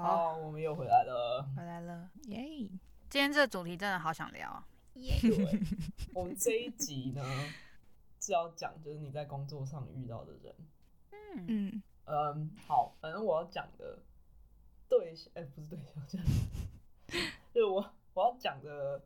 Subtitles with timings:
[0.00, 2.70] 好，我们又回来了，回来了，耶！
[3.10, 4.62] 今天这个主题真的好想聊，
[4.94, 5.18] 耶！
[5.20, 5.60] 对，
[6.14, 7.24] 我们这一集呢
[8.20, 10.54] 是要讲，就是你在工作上遇到的人，
[11.10, 11.44] 嗯。
[11.48, 11.82] 嗯。
[12.04, 13.98] 嗯，好，反正我要讲的
[14.88, 16.22] 对象，哎、欸，不是对象，
[17.52, 19.02] 就是我我要讲的，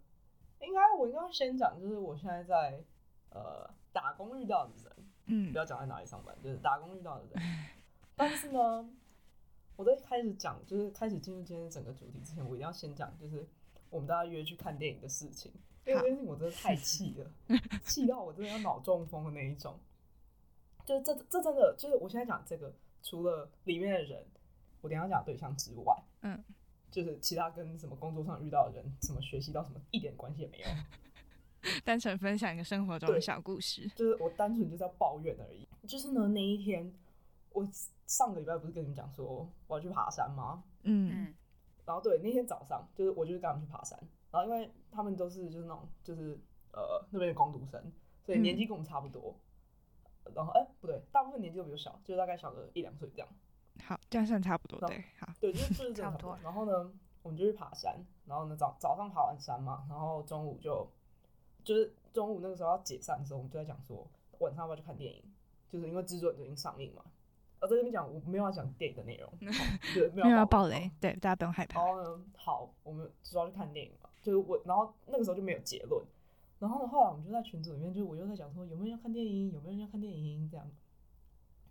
[0.61, 2.85] 应该我应该先讲，就是我现在在
[3.31, 7.43] 呃打工遇到的人，嗯，不要讲在哪里上班，就是打工遇到的人，
[8.15, 8.89] 但是呢。
[9.77, 13.47] 我在开始讲，就是开始进入今天整个主题之前，我一定要先讲，就是
[13.91, 15.53] 我们大家约去看电影的事情。
[15.85, 17.33] 因为这件事情我真的太气了，
[17.85, 19.77] 气到我真的要脑中风的那一种。
[20.85, 24.25] 就是这这真的就是我现在讲这个，除了里面的人，
[24.81, 26.45] 我等一下讲对象之外，嗯，
[26.91, 30.67] 就是其他跟什么工作上遇到的人，什么学习到什么一点关系也没有，
[31.83, 33.89] 单纯分享一个生活中的小故事。
[33.97, 35.67] 就是我单纯就是要抱怨而已。
[35.89, 36.93] 就是呢，那一天
[37.53, 37.67] 我。
[38.13, 40.63] 上个礼拜不是跟你们讲说我要去爬山吗？
[40.83, 41.33] 嗯，
[41.87, 43.99] 然后对，那天早上就是我就是跟他们去爬山，
[44.31, 46.39] 然后因为他们都是就是那种就是
[46.75, 47.83] 呃那边的工读生，
[48.23, 49.35] 所以年纪跟我们差不多。
[50.25, 53.29] 嗯、然后哎、欸、不对，大部分年纪都比较小，就大概小个一两岁这样。
[53.83, 55.03] 好，这样算差不多对。
[55.19, 56.39] 好，对，就是就是差不多。
[56.43, 60.87] 然后呢，我们就去爬山，然后呢早早上爬完山嘛，然后中午就
[61.65, 64.07] 就是中午那个时候要解散的时候，我们就在讲说
[64.41, 65.25] 晚上要不要去看电影，
[65.71, 67.03] 就是因为蜘蛛人就已经上映嘛。
[67.63, 69.33] 我在这边讲，我没有要讲电影的内容，
[69.95, 71.81] 对，没有要爆雷，对，大家不用害怕。
[71.81, 76.05] 然后呢，好，我们主要去看电影嘛，就是我，然后那个时候就没有结论。
[76.59, 80.69] 然后呢，后来我们就在群组里面，就我又在讲说有没有人要看电影，有没有人要看电影这样。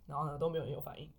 [0.06, 1.10] 然后呢，都没有人有反应。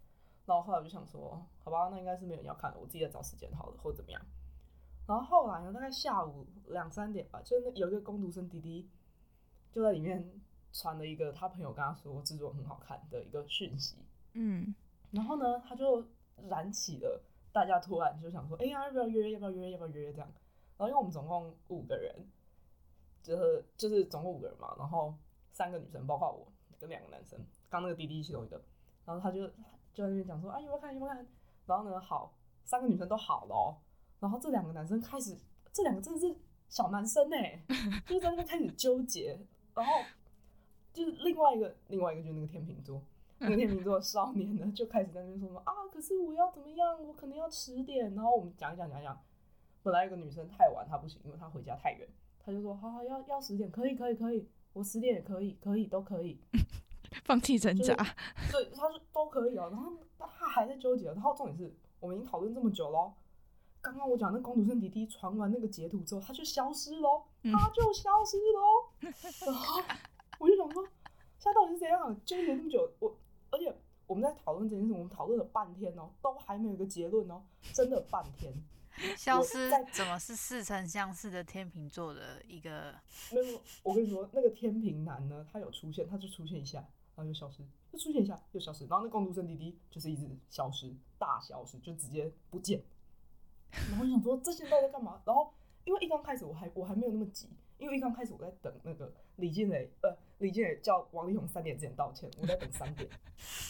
[0.47, 4.19] 然后后来我就想说，好吧，那应该是没有人要看，我自己在找时间好了，或者怎么样。
[5.05, 8.89] 然后后来呢，大概下午两三点吧，就是有一个工读生弟弟
[9.71, 10.31] 就在里面
[10.71, 13.97] 传了一个他朋友跟他说制作很好看的一个讯息。
[14.33, 14.73] 嗯，
[15.11, 16.03] 然后呢，他就
[16.49, 19.31] 燃起了大家突然就想说，哎呀，要不要约？
[19.31, 19.71] 要不要约？
[19.71, 20.11] 要不要约？
[20.11, 20.27] 这样。
[20.77, 22.15] 然后因为我们总共五个人，
[23.21, 25.13] 就是就是总共五个人嘛，然后
[25.51, 28.61] 三个女生，包括我跟两个男生，刚那个滴滴其中一个。
[29.05, 29.47] 然后他就
[29.93, 30.93] 就在那边讲说，啊，要不要看？
[30.93, 31.27] 要不要看？
[31.65, 33.77] 然后呢，好，三个女生都好了哦。
[34.19, 35.37] 然后这两个男生开始，
[35.71, 36.35] 这两个真的是
[36.69, 37.63] 小男生哎，
[38.07, 39.39] 就在那边开始纠结。
[39.75, 39.91] 然后
[40.91, 43.01] 就是另外一个，另外一个就是那个天秤座。
[43.39, 47.05] 那个天秤座少年呢，就开始在那边说什么啊，可是我要怎么样？
[47.05, 48.13] 我可能要迟点。
[48.15, 49.19] 然后我们讲一讲讲一讲，
[49.81, 52.07] 本来有个女生太晚，她不行，因为她回家太远。
[52.45, 56.39] 她就说好好要要十点，可以可以可以，我十点也可以，可以都可以。
[57.25, 57.93] 放弃挣扎。
[58.51, 59.69] 对，她说都可以哦。
[59.71, 61.07] 然后她还在纠结。
[61.07, 63.13] 然后重点是我们已经讨论这么久了，
[63.81, 69.11] 刚刚我讲那公主生弟弟传完那个截图之后，他就消失喽，他就消失了。
[69.45, 69.81] 然后
[70.39, 70.83] 我就想说，
[71.39, 72.15] 现在到底是怎样？
[72.25, 73.13] 纠结这么久，我。
[73.53, 73.71] 而且
[74.07, 78.51] 我们在讨论这件事，我们讨论了半天哦，都还没有一个结论哦，真的半天。
[79.15, 82.95] 消失怎么是似曾相识的天秤座的一个？
[83.31, 86.79] 没有，我跟你说，那个天秤男呢，他有出现，他就出现一下，
[87.15, 92.83] 然后就消失，就出现一下，又消失，然后那共读生弟弟就是一直消失，大消失，就直接不见。
[93.89, 95.21] 然后我想说，这些到底在干嘛？
[95.25, 95.53] 然后
[95.85, 97.49] 因为一刚开始我还我还没有那么急。
[97.79, 103.09] 因为一刚开始我在等那个李静蕾，呃，李健也叫王力宏三点之前道歉，我在等三点，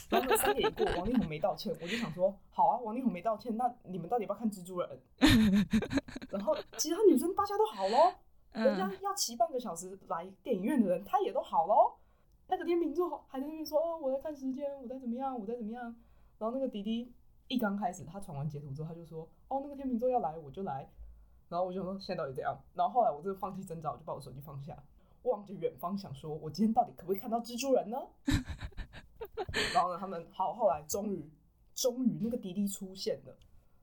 [0.09, 4.99] 然后三点一过，王力宏没道歉，我就想说，好啊，王力宏没道歉，那你们到底要不要看蜘蛛人？
[6.31, 8.13] 然后其他女生大家都好喽，
[8.53, 11.93] 人家要骑半个小时来电影院的人，他也都好喽。
[12.47, 15.83] 那个天秤座还在那边说，哦，我在看时间，我在怎么样，我在怎么样。
[16.37, 17.11] 然后那个迪迪
[17.47, 20.89] 一刚开始他传完截图之后，他就说，哦，那个天秤座要来，我就来。
[21.49, 22.57] 然后我就说现在到底怎样？
[22.73, 24.75] 然后后来我真的放弃挣扎，我就把我手机放下，
[25.23, 27.97] 望着远方，想说我今天到底可不可以看到蜘蛛人呢？
[29.73, 31.29] 然后呢，他们好，后来终于
[31.73, 33.35] 终于那个迪迪出现了。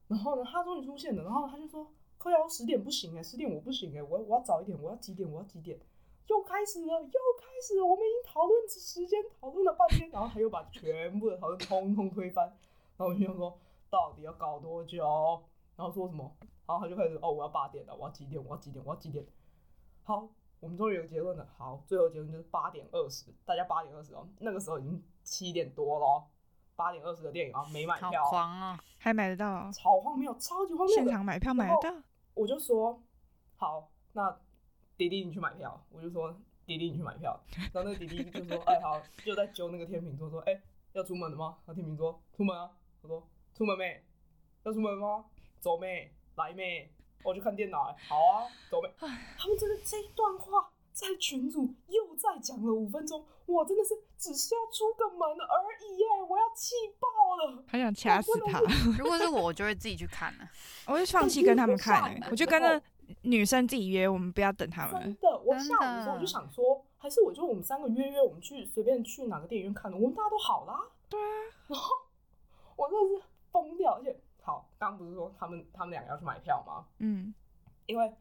[0.08, 1.22] 然后呢，他终于出现了。
[1.22, 1.86] 然后他就说
[2.18, 5.30] ：“可以哦，十点不行哎，十点我不行哎，我我要早一点，我要几点？
[5.30, 5.78] 我要几点？”
[6.26, 7.08] 又开始了，又
[7.38, 7.84] 开始了。
[7.84, 12.46] 我们已经讨论时间讨论了半天，然后他又把全部的讨论通通推翻。
[12.96, 13.58] 然后我就想说，
[13.88, 15.04] 到底要搞多久？
[15.76, 16.36] 然后说什么？
[16.66, 18.44] 然后他就开始哦，我要八点了，我要几点？
[18.44, 18.84] 我要几点？
[18.84, 19.24] 我要几点？
[20.04, 20.28] 好，
[20.60, 21.48] 我们终于有结论了。
[21.56, 24.28] 好，最后结论就是八点二十，大家八点二十哦。
[24.38, 26.24] 那个时候已经七点多了，
[26.76, 29.72] 八点二十的电影啊，没买票，好狂啊，还买得到啊？
[29.72, 32.02] 超荒谬，超级荒谬，现场买票买得到。
[32.34, 33.02] 我就说
[33.56, 34.38] 好，那
[34.96, 35.82] 迪迪你去买票。
[35.90, 36.30] 我就说
[36.66, 37.40] 迪迪你去买票。
[37.72, 40.60] 然后那个弟弟就说哎好，就在揪那个天秤座说哎
[40.92, 41.58] 要出门了吗？
[41.66, 42.70] 那天秤座出门啊。
[43.02, 44.04] 我说出门没？
[44.64, 45.24] 要出门吗？
[45.58, 46.14] 走没？
[46.36, 46.92] 来没？
[47.22, 47.94] 我去看电脑。
[48.08, 48.88] 好啊，走没？
[48.98, 58.60] 他们真的这一段话，在群组又再讲了五分钟，我真的是只是要出个门而已耶，我要气爆了，很想掐死他。
[58.98, 60.48] 如果是我，我就会自己去看了，
[60.86, 62.80] 我就放弃跟他们看，我就跟那
[63.22, 65.02] 女生自己约，我们不要等他们。
[65.02, 70.78] 真的，我下午的时候我就想说，还是我就我们三个约约，我们去随便去哪个电影院看的，我们大家都好啦。
[71.08, 71.26] 对啊，
[71.68, 71.94] 然后
[72.76, 74.16] 我真的是疯掉，而且
[74.50, 76.86] 好，刚刚不是说他们他们两个要去买票吗？
[76.98, 77.32] 嗯，
[77.86, 78.12] 因为。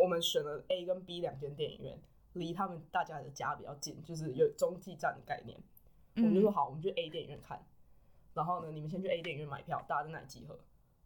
[0.00, 2.00] 我们选了 A 跟 B 两间电影院，
[2.34, 5.58] 离他们大家的家比较近，就是有中继站的概念。
[6.14, 7.60] 我们就说好，我们去 A 电影院看。
[8.32, 10.56] 然后呢，你们先去 A 电影院买票，大家在那里集合。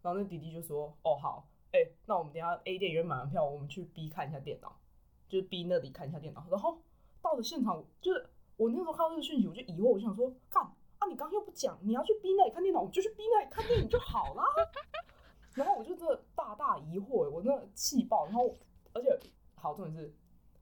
[0.03, 4.79] 然后那弟弟就说：“哦，好，哎、欸，那我们等下 A 电影院买完票，我们去 B 看一下电脑，
[5.27, 6.79] 就是 B 那里看一下电脑。”然后
[7.23, 8.29] 到了现场，就是
[8.59, 10.71] 我那时候看到这个讯息，我就疑惑，我就想说：“干
[11.03, 14.45] 啊，你刚刚又不讲，你要去 B 那里看电脑，我们就去 B 那里看电影就好啦。
[15.55, 18.55] ”然后我就真的大大疑惑，我真的气爆，然后。
[18.95, 19.19] 而且，
[19.55, 20.15] 好重点是，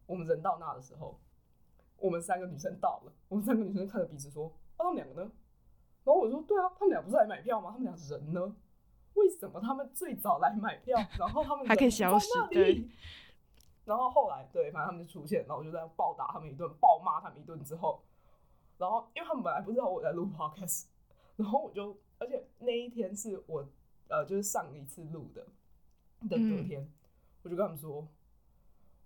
[0.06, 1.18] 我们人到那的时候，
[1.96, 4.46] 我们三个女生到了，我们三个女生看着彼此说
[4.78, 5.32] ：“啊，他们两个呢？”
[6.04, 7.70] 然后我说：“对啊，他们俩不是来买票吗？
[7.72, 8.54] 他们俩人呢？
[9.14, 12.28] 为什么他们最早来买票，然后他们还可以消失？
[12.52, 12.88] 对。
[13.84, 18.00] 然后后来，对，反正他们就出现，然后我就在暴打他们一顿，暴骂他们一顿之后，
[18.80, 20.86] 然后因为他们本来不知道我在录 podcast，
[21.36, 23.68] 然后我就，而且那一天是我
[24.08, 25.46] 呃，就是上一次录的
[26.28, 26.92] 的隔天，嗯、
[27.42, 28.08] 我就跟他们说。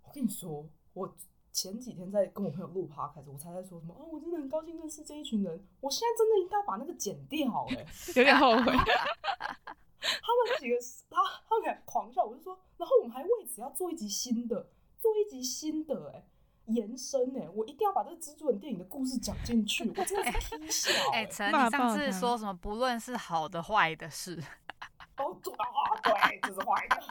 [0.07, 1.13] 我跟你说，我
[1.51, 5.67] 前几天在跟我朋友录 podcast，我才在说什么哦，我真的很高兴认识这一群人。
[5.81, 7.85] 我现在真的应该把那个剪掉，哎，
[8.15, 8.63] 有点后悔。
[8.63, 10.77] 他们几个，
[11.11, 14.69] 他他们俩狂笑，我就说，然后我们还为此要做一集新的，
[15.01, 16.25] 做一集新的，哎，
[16.67, 19.89] 延伸，哎，我一定要把这个蜘蛛人电影的故事讲进去。
[19.97, 22.55] 我真的是听笑，哎，陈，你上次说什么？
[22.55, 24.43] 不论是好的坏的事，
[25.19, 27.03] 哦，对啊，对，这是坏的，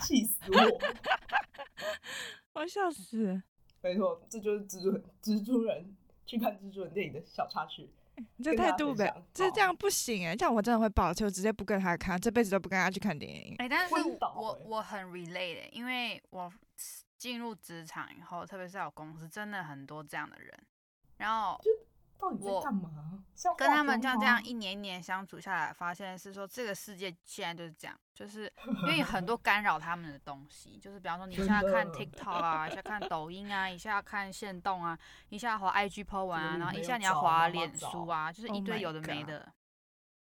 [0.00, 0.80] 气死我。
[2.54, 3.42] 我笑死！
[3.80, 7.90] 没错，这就是蜘蛛人，蜘蛛人去看蜘蛛人电影的小插曲。
[8.36, 10.36] 你这态度呗，这这样不行哎！
[10.36, 13.54] 这样我真的会爆气，我直接不跟他看，这辈子都不跟他去看电影。
[13.58, 13.94] 哎、欸，但是
[14.36, 16.52] 我我很 relate，因为我
[17.22, 20.58] 进入职场以后，特别是在我公司，真的很多这样的人，
[21.18, 21.60] 然后。
[22.18, 22.88] 到底在干嘛？
[23.46, 28.52] 我跟他们这样这样一年一年相处下来，发现是说这个世界现在就是这样，就是
[28.82, 34.96] 因为很多干扰他们的东西，就是比方说你现在看 TikTok 啊，一下看抖音啊，一下看线动啊，
[35.30, 39.52] 一下滑 IG po 文啊，然后一下你要滑脸书啊，就是一堆有的没的。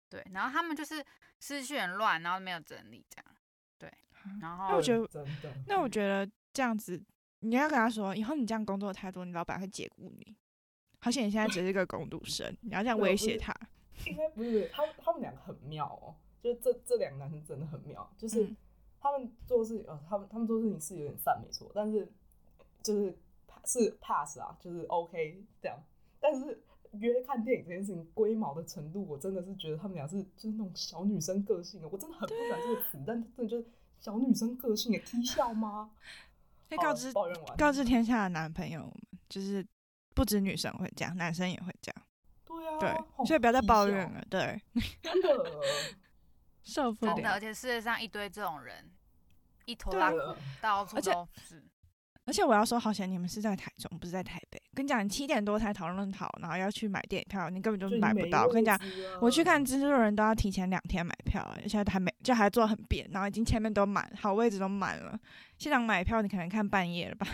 [0.09, 1.05] 对，然后他们就是
[1.39, 3.37] 思绪很乱，然后没有整理这样。
[3.79, 3.93] 对，
[4.41, 5.09] 然后那我觉得，
[5.69, 7.03] 那我觉得这样子，
[7.41, 10.35] 你要跟他说，以后你这样工作太多，你老板会解雇你。
[11.01, 13.55] 而且你现在只是一个工读生，你要这样威胁他？
[14.07, 18.49] 应该不是，他他们两个很妙哦，就是这这两个男生真的很妙，就是
[18.99, 22.11] 他们做事，呃，他们他们做事情是有点散没错，但是
[22.83, 23.15] 就是
[23.67, 25.79] 是 pass 啊，就是 OK 这样，
[26.19, 26.59] 但是
[26.93, 33.67] 约看电影这件事情龟毛的程度，我真的是觉得他们俩是就是那种小女生个性，我真的很不喜欢这个词，但真的就是
[34.01, 35.91] 小女生个性也踢笑吗？
[36.77, 37.13] 可以告知
[37.57, 38.93] 告知天下的男朋友
[39.29, 39.67] 就是。
[40.17, 42.07] 不止女生会这样，男生也会这样。
[42.45, 44.25] 对啊，对，所以不要再抱怨了。
[44.31, 44.63] 对，
[45.03, 45.51] 真的
[46.63, 47.15] 受不了。
[47.15, 48.89] 真的，而且世界上一堆这种人，
[49.65, 50.19] 一拖拉库
[50.61, 51.61] 到处都是。
[52.27, 54.61] 而且我要说，好险你们是在台中，不是在台北。
[54.75, 58.45] 跟你讲，你七点多才讨论好，然后要去买电影票，你根本就买不到。
[58.47, 58.79] 我跟你讲，
[59.21, 65.19] 我去看蜘蛛人都要提前两天买票，而且还没，就还坐很扁，然后已经前面都满，好位置都满了。
[65.59, 67.27] 现场买票，你可能看半夜了吧？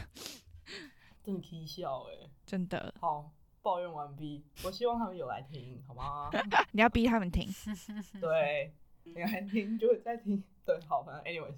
[1.22, 2.28] 真的可以笑哎。
[2.44, 3.30] 真的好，
[3.62, 4.44] 抱怨完毕。
[4.64, 6.30] 我希望他们有来听，好吗？
[6.72, 7.48] 你要逼他们听，
[8.20, 8.74] 对，
[9.04, 10.42] 你来听就会再听。
[10.66, 11.54] 对，好，反正 anyways，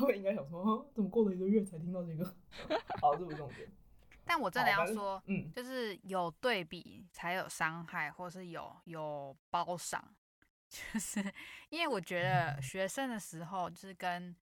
[0.00, 2.24] 他们应该想说，怎么过了一个月才听到这个？
[3.00, 3.70] 好，这不重点。
[4.24, 10.02] 但我真的要说，嗯，就是有对比才有伤害，或是有有褒赏，
[10.68, 11.20] 就是
[11.68, 14.34] 因为我觉得学生的时候，就是跟。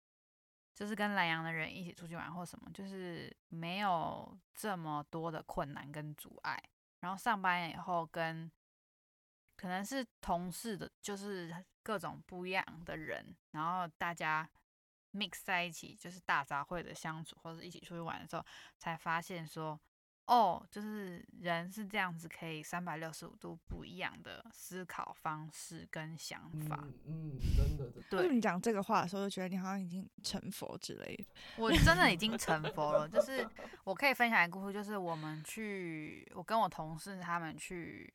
[0.75, 6.57] 就是跟南洋的人一起出去玩或什么，就是没有这么多的困难跟阻碍。
[7.01, 8.49] 然后上班以后跟
[9.57, 14.49] 可能是同事的，就是各种不一样的人，然后大家
[15.13, 18.45] mix 在一起，就是大杂烩的相处，或者一起出去玩的时候，
[18.79, 19.79] 才发现说。
[20.29, 26.85] 哦，就是人是这样子，可以三百六十五度不一样的思考方式跟想法。
[27.07, 28.29] 嗯，嗯，真的，对。
[28.29, 31.25] 你讲这个话的时候，就觉得你好像已经成佛之类的。
[31.57, 33.49] 我真的已经成佛了，就是
[33.85, 38.13] 我可以分享一个故事，就是我们去，我跟我同事他们去，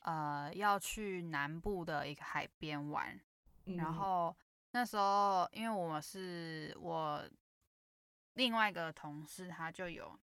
[0.00, 3.16] 呃，要去南部的一个海边玩，
[3.66, 4.36] 嗯、然后
[4.74, 7.24] 那时候因为我们是我
[8.34, 10.18] 另外一个同事，他就有。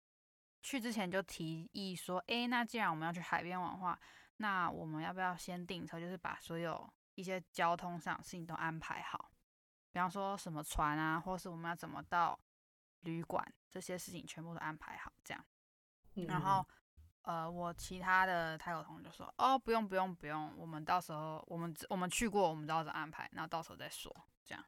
[0.63, 3.99] 去之前就提议说，诶、欸，那既然我们要去海边玩的话，
[4.37, 9.31] 那我们要不要先订车，就是把所有一些交通上的事情都安排好，
[9.91, 12.39] 比方说什么船啊，或是我们要怎么到
[12.99, 15.43] 旅馆，这些事情全部都安排好，这样。
[16.13, 16.63] 嗯、然后，
[17.23, 24.65] 呃，我其他的泰国同学就说，哦，不用不用不用，我们到时候我们我们去过，我们知道怎么安排，然后到时候再说，这样。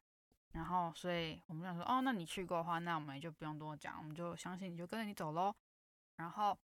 [0.52, 5.54] 然后，所以我们想说，哦，那你去过的话，那我们也就不用多讲，我们就相信你就跟着你走喽。
[6.16, 6.56] 然后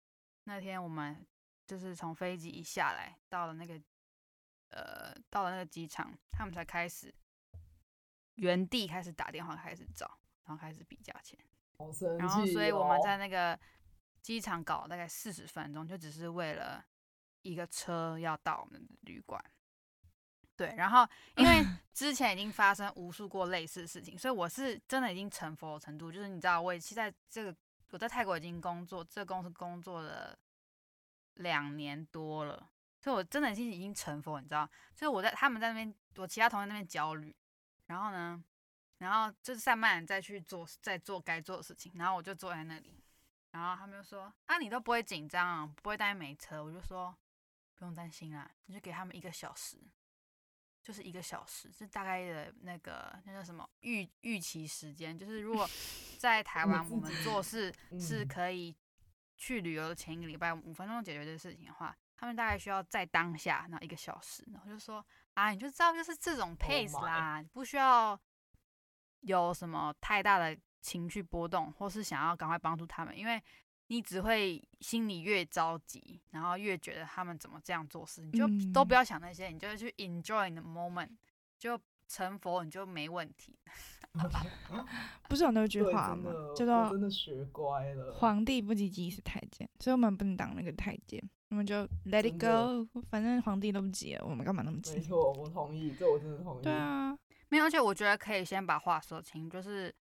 [0.43, 1.25] 那天我们
[1.65, 3.81] 就是从飞机一下来，到了那个
[4.69, 7.11] 呃，到了那个机场，他们才开始
[8.35, 11.39] 原地开始打电话开始找，然后开始比价钱。
[12.19, 13.59] 然后，所以我们在那个
[14.21, 16.85] 机场搞了大概四十分钟，就只是为了
[17.41, 19.43] 一个车要到我们的旅馆。
[20.59, 27.55] 对，然后 因为之前已经发生无数过类似的事情，所以我是真的已经成佛的程度，就是你知道，我现在这个
[27.91, 30.37] 我在泰国已经工作，这个公司工作了
[31.35, 37.33] 两年多了，所以我真的已经已经成佛，你知道，所以我在他们在那边，我其他同学那边焦虑，
[37.85, 38.43] 然后呢，
[38.97, 43.01] 然后就是散漫再去做再做该做的事情，然后我就坐在那里，
[43.51, 47.15] 然后他们就说啊，你都不会紧张，不会担心没车，我就说
[47.75, 49.77] 不用担心啦，你就给他们一个小时。
[50.81, 55.17] 就是一个小时，是大概的那个那叫什么预预期时间。
[55.17, 55.69] 就是如果
[56.17, 58.75] 在台 湾我们做事是可以
[59.37, 64.43] 去旅游的前一个礼拜五分钟解决这个事情的话，他们大概需要在当下那一个小时。
[64.51, 68.19] 然后就说啊，你就知道就是这种 pace 啦，不需要
[69.21, 73.41] 有什么太大的情绪波动，或是想要赶快帮助他们，因为。
[73.91, 81.09] 你只会心里越着急，然后越觉得他们怎么这样做事，你就都不要想那些，你就去 enjoy the moment，
[81.57, 83.57] 就成佛你就没问题。
[85.27, 86.31] 不是有那句话吗？
[86.55, 88.13] 叫做真的学乖了。
[88.13, 91.19] 皇帝不急急死太监，所以我们不能当那个太监，
[91.49, 94.93] 我们就 let it go，反正皇帝都不急了，我们干嘛那么急？
[94.93, 96.61] 没错，我同意，这我真的同意。
[96.63, 97.17] 对啊，
[97.49, 99.91] 没有，而且我觉得可以先把话说清，就是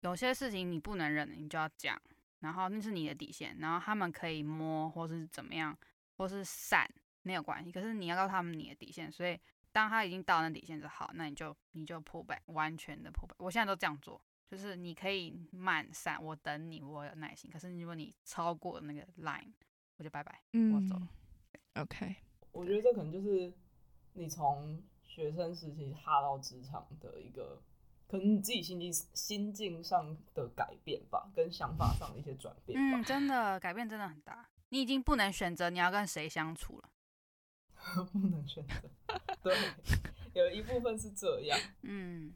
[0.00, 2.00] 有些事情你不能忍，你就要讲。
[2.44, 5.74] 然后那是你的底线，然后他们可以摸或是怎么样，
[6.18, 6.86] 或是闪
[7.22, 7.72] 没有关系。
[7.72, 9.40] 可是你要告诉他们你的底线，所以
[9.72, 13.34] 当他已经到那底线就好，那你就你就 pull back，完全的 pull back。
[13.38, 17.50] 我现在都这样做，就是你可以慢闪，我等你，我有耐心。
[17.50, 19.50] 可是如果你超过那个 line，
[19.96, 21.00] 我就拜拜，嗯、我走。
[21.80, 22.14] OK，
[22.52, 23.50] 我觉得这可能就是
[24.12, 27.62] 你从学生时期踏到职场的一个。
[28.14, 32.78] 可能你自己心境心境上的改变吧，跟想法上的一些转变。
[32.80, 34.48] 嗯，真的改变真的很大。
[34.68, 36.90] 你已经不能选择你要跟谁相处了，
[38.12, 38.88] 不能选择。
[39.42, 39.56] 对，
[40.32, 41.58] 有一部分是这样。
[41.82, 42.32] 嗯，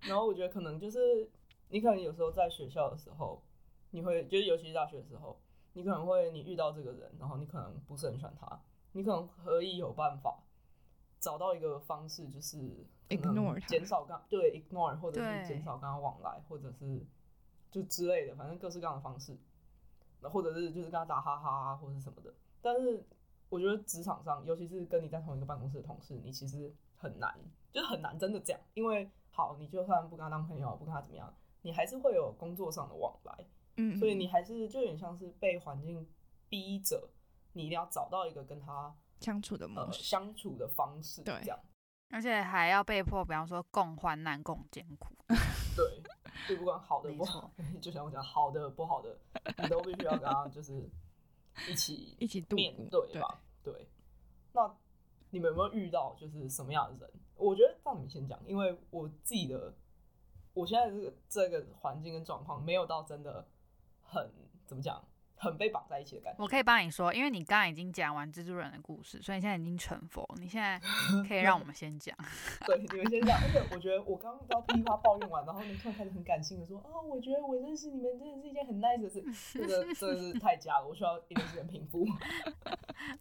[0.00, 1.30] 然后我觉得可能就是
[1.70, 3.42] 你可能有时候在学校的时候，
[3.92, 5.40] 你会就是尤其是大学的时候，
[5.72, 8.62] 你可能会你遇到这个人，然后你可能不是很喜欢他，
[8.92, 10.42] 你可能可以有办法
[11.18, 17.04] 找到一个方式，就是 ignore 减少刚对 ignore 或者是减少跟他往来，或者是
[17.70, 19.36] 就之类的，反正各式各样的方式。
[20.20, 22.32] 那或者是就是跟他打哈哈啊，或者是什么的。
[22.60, 23.04] 但是
[23.48, 27.34] 我觉得职场上，尤其是跟你在同一个办公室的同事，你其实很难，
[27.72, 28.60] 就是很难真的这样。
[28.74, 33.46] 因为好，你就算不跟他当朋友，不跟他怎么样，你还是会有工作上的往来。
[33.76, 36.06] 嗯，所以你还是就有点像是被环境
[36.48, 37.08] 逼着，
[37.52, 38.94] 你一定要找到一个跟他。
[39.20, 41.58] 相处的模式、呃，相处的方式，对，这样，
[42.12, 45.16] 而且还要被迫，比方说共患难、共艰苦，
[45.74, 46.02] 对，
[46.46, 47.50] 就不管好的不好，
[47.80, 49.16] 就像我讲，好的不好的，
[49.62, 50.88] 你都必须要跟他就是
[51.66, 53.40] 一起 一起面对吧？
[53.62, 53.88] 对，对。
[54.52, 54.70] 那
[55.30, 57.14] 你们有没有遇到就是什么样的人？
[57.36, 59.74] 我觉得让你们先讲，因为我自己的，
[60.52, 63.48] 我现在这个这个环境跟状况没有到真的
[64.02, 64.30] 很
[64.66, 65.02] 怎么讲。
[65.42, 66.40] 很被绑在一起的感觉。
[66.40, 70.24] 我可以帮你说，因为你刚刚已经讲完蜘蛛人的故事，所以你现在已经成佛。
[70.38, 70.80] 你现在
[71.28, 72.16] 可以让我们先讲。
[72.64, 73.36] 对，你们先讲。
[73.42, 79.24] 而且我觉得我刚刚到噼里啪抱怨完，然后你突然开始很感性的说：“啊，我觉得我认识你们真的是一件很 nice 的事。”
[79.58, 82.06] 这个真的是 太假了，我需要一点时间平复。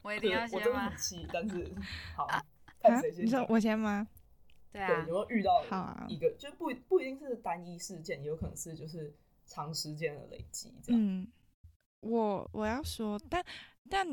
[0.03, 0.91] 我一定要先吗？
[1.33, 1.73] 但是
[2.15, 2.27] 好，
[2.79, 3.25] 看谁先。
[3.25, 4.07] 你说我先吗？
[4.71, 4.87] 对啊。
[4.87, 5.63] 对，有没有遇到
[6.07, 9.13] 一个，就不不一定是单一事件，也有可能是就是
[9.45, 11.01] 长时间的累积这样。
[11.01, 11.27] 嗯
[12.01, 13.43] 我我要说，但
[13.89, 14.07] 但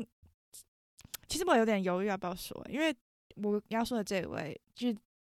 [1.27, 2.95] 其实我有点犹豫要不要说，因为
[3.35, 4.91] 我要说的这位，就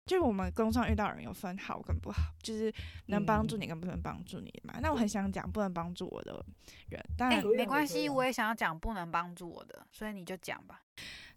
[0.05, 2.73] 就是我们工作上遇到人有分好跟不好，就是
[3.07, 4.73] 能帮助你跟不能帮助你嘛。
[4.77, 6.43] 嗯、那我很想讲不能帮助我的
[6.89, 10.83] 人，但、欸、没关系，我也想要讲不能帮助我的，所以你就讲吧。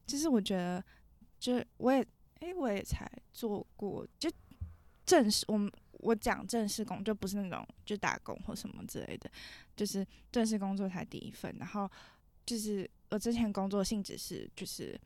[0.07, 0.85] 其实我觉得，
[1.39, 2.01] 就我也
[2.41, 4.31] 哎、欸，我也才做过，就
[5.05, 5.71] 正式我们
[6.05, 9.31] 我讲正式工就不是那种就打工或什么之类的，
[9.75, 11.57] 就是正式工作才第一份。
[11.59, 11.91] 然后
[12.45, 15.01] 就是我之前工作性质是就是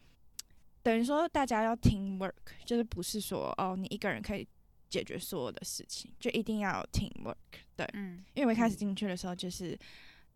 [0.83, 2.33] 等于说大家要 team work，
[2.65, 4.47] 就是不是说哦你一个人可以
[4.91, 7.37] 解决所有的事情，就一定要有 team work。
[7.77, 9.79] 对，嗯，因为我一开始进去的时候就是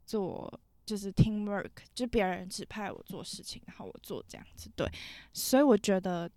[0.07, 4.71] 做就是 team work，就别人指派我做事情，然后我做这样子。
[4.77, 4.89] 对，
[5.33, 6.31] 所以我觉得。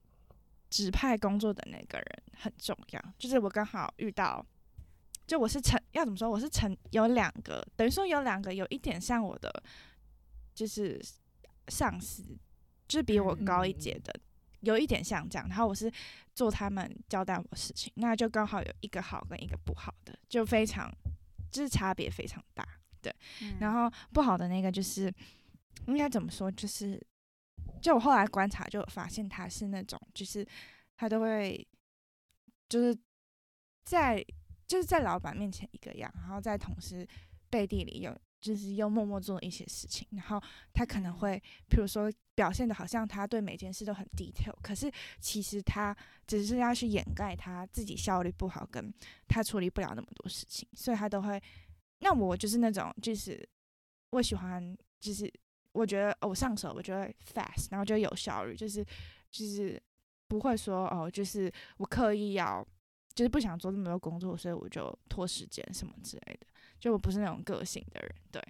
[0.75, 4.45] 指派工作的那个人很重要，就是我刚好遇到，
[5.25, 9.49] 就我是成要怎么说，我是成有两个，等于说有两个有一点像我的，
[10.53, 11.01] 就是
[11.69, 12.37] 上司，
[12.89, 14.13] 就是比我高一阶的，
[14.59, 15.47] 有一点像这样。
[15.47, 15.89] 然后我是
[16.33, 20.93] 做他们交代我事情，那就刚好有一个好跟一个不好的，就非常
[21.53, 22.67] 就是差别非常大，
[23.01, 23.15] 对。
[23.61, 25.09] 然后不好的那个就是
[25.87, 27.01] 应该怎么说，就是。
[27.85, 30.43] 就我后来观察，就发现他是那种，就是
[30.97, 31.67] 他都会，
[32.67, 32.97] 就是
[33.83, 34.25] 在
[34.65, 37.07] 就是在老板面前一个样，然后在同事
[37.47, 40.41] 背地里有就是又默默做一些事情，然后
[40.73, 41.39] 他可能会，
[41.69, 48.91] 比如说表现的好像他对每件事都很 detail，可是其实他只是要去掩盖他自己效率不好，跟
[49.27, 51.39] 他处理不了那么多事情，所以他都会。
[51.99, 53.47] 那我就是那种，就是
[54.09, 55.31] 我喜欢，就是。
[55.75, 58.81] 我觉得我上手，我觉得 fast，然后就有效率，就是
[59.29, 59.81] 就是
[60.29, 62.65] 不会说哦，就是我刻意要，
[63.13, 66.47] 就是不想做那么多工作，所以我就拖时间什么之类的。
[66.79, 68.41] 就我不是那种个性的人，对。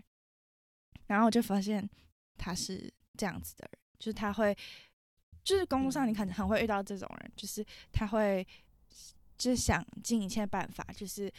[1.08, 1.90] 然后我就发现
[2.38, 4.56] 他是这样子的人，就是他会，
[5.44, 8.46] 就是工作上你可能很会遇到这种人，就是他会，
[9.36, 11.34] 就是想尽一切办法，就是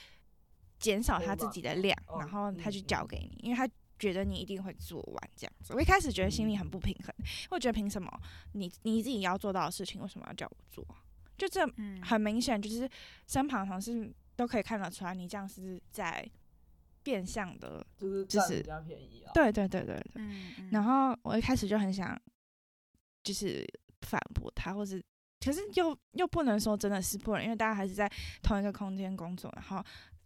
[0.81, 3.69] 减少他自己的量，然后他去交给你，因为他。
[3.99, 7.15] 觉得你一定会做完这样子，我一开始觉得心里很不平衡，
[7.51, 8.11] 我觉得凭什么
[8.53, 10.87] 你你自己要做到的事情，为什么要叫我做？
[11.39, 11.67] 就这
[12.03, 12.89] 很明显，就是
[13.27, 16.29] 身旁同事都可以看得出来，你这样是在
[17.03, 18.09] 变相的，就
[18.41, 19.33] 是占便宜啊。
[19.33, 20.25] 对对对对对。
[20.71, 22.19] 然后我一开始就很想，
[23.23, 23.67] 就是
[24.03, 25.03] 反驳他，或是
[25.41, 28.11] 可是又又不能说真的是不能，因为大家还是在
[28.43, 29.83] 同一个空间工作，然后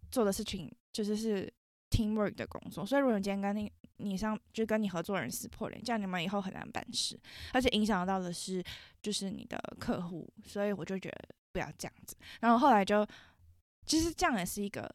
[0.09, 1.53] 做的事情就是是。
[1.91, 7.19] Teamwork 的工作，所以如果你今天跟你你上就跟你合作人撕破脸，这样你们以后很难办事，
[7.53, 8.63] 而且影响到的是
[9.01, 12.15] 就是你的客户，所以我就觉得不要这样子。
[12.39, 13.05] 然后后来就
[13.85, 14.89] 其实这样也是一个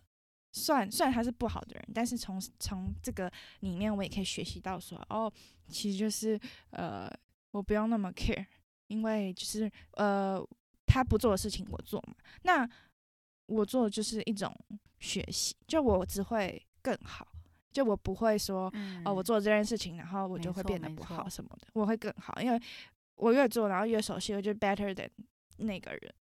[0.52, 3.30] 算虽然他是不好的人，但是从从这个
[3.60, 5.30] 里面我也可以学习到说哦，
[5.68, 7.08] 其实就是呃
[7.52, 8.44] 我不用那么 care，
[8.88, 10.42] 因为就是呃
[10.86, 12.68] 他不做的事情我做嘛，那
[13.46, 14.52] 我做的就是一种
[14.98, 16.60] 学习，就我只会。
[16.86, 17.26] 更好，
[17.72, 21.66] 就我不会说，嗯、哦，我做这件事情，然后我就会变得不好什么的。
[21.72, 22.60] 我会更好，因为
[23.16, 25.10] 我越做，然后越熟悉，我就 better than
[25.56, 26.14] 那个人。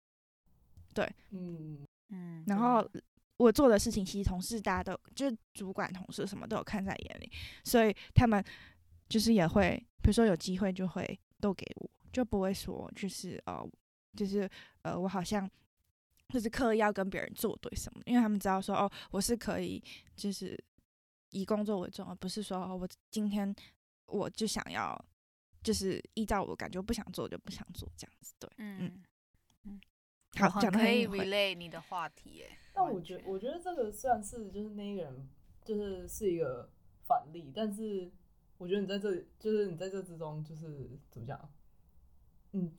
[0.93, 2.45] 对，嗯嗯。
[2.47, 2.89] 然后
[3.36, 7.30] 我做的事情，其实同事大家都就是主管、同事什么都有看在眼里，
[7.65, 8.41] 所以他们
[9.10, 13.69] 就是也会，比如说有机会就会都给我，就不会说就是哦，
[14.15, 14.49] 就是
[14.84, 15.49] 呃，我好像。
[16.30, 19.84] 就是刻意要跟别人作对什么，因为他们知道说哦，我是可以
[20.16, 20.58] 就是
[21.30, 23.54] 以工作为重，而不是说哦，我今天
[24.08, 25.00] 我就想要
[25.62, 29.04] 就是依照我感觉，不想做就不想做这样子，对，嗯
[29.66, 29.80] 嗯，
[30.40, 32.58] 好，讲的可以 relay 你的话题耶。
[32.74, 35.30] 但我觉得，我觉得这个算是就是那一个人
[35.64, 36.70] 就是是一个
[37.06, 38.12] 反例，但是
[38.58, 41.50] 我觉得你在这里就是你在这之中就是怎么讲，
[42.54, 42.74] 嗯。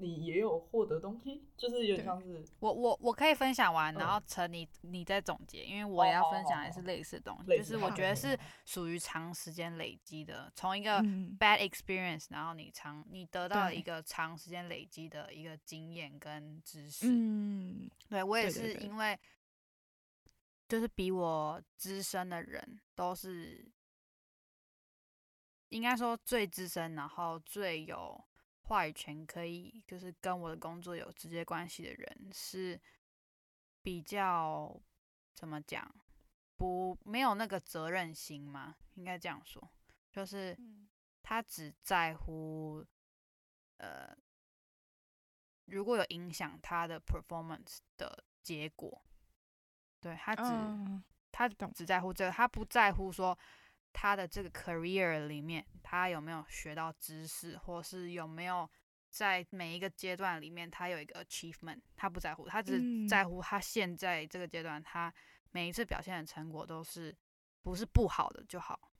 [0.00, 11.00] 你也有获得东西，就是有点像是我我我可以分享完，然后成你你再总结，因为我也要分享也是类似的东西，就是我觉得是属于长时间累积的，从一个
[11.38, 17.06] bad experience，然后你长你得到一个长时间累积的一个经验跟知识。
[17.06, 19.18] 嗯，对我也是因为
[20.66, 23.70] 就是比我资深的人都是
[25.68, 28.24] 应该说最资深，然后最有。
[28.70, 32.80] 话语权可以，就是跟我的工作有直接关系的人是
[33.82, 34.80] 比较
[35.34, 35.92] 怎么讲，
[36.56, 38.76] 不没有那个责任心吗？
[38.94, 39.68] 应该这样说，
[40.12, 40.56] 就是
[41.20, 42.86] 他只在乎
[43.78, 44.16] 呃，
[45.64, 49.02] 如果有影响他的 performance 的结果，
[49.98, 51.02] 对，他只、uh,
[51.32, 53.36] 他只在乎这个，他不在乎说。
[53.92, 58.68] 他的这个 career 里面，他有没有学到知识，或是有没有
[59.10, 65.12] 在每一个阶段里面，他有一个 achievement，他不在乎，他只在乎他现在这个阶段，他
[65.50, 67.14] 每一次表现的成果都是
[67.62, 68.92] 不是不好的就好。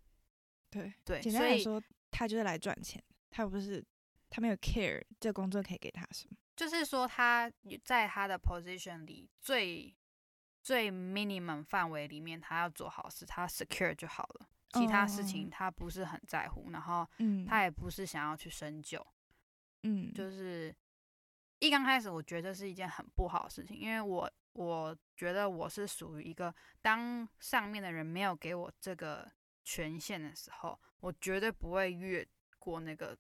[0.69, 3.85] 对对，简单来说，他就是来赚钱，他不是
[4.29, 7.51] 他没有 care 这个工作可以给他什么，就是说他
[7.85, 9.97] 在他的 position 里最
[10.63, 14.49] 最 minimum 范围里面，他要做好事，他 secure 就好了。
[14.73, 17.05] 其他事情他不是很在乎，然后
[17.47, 19.05] 他也不是想要去深究。
[19.83, 20.75] 嗯，就是
[21.59, 29.29] 一刚开始，我觉得是一件很不好的事情，因为我我觉得我是属于一个，当上面的人没有给我这个
[29.65, 32.25] 权限的时候，我绝对不会越
[32.59, 33.17] 过那个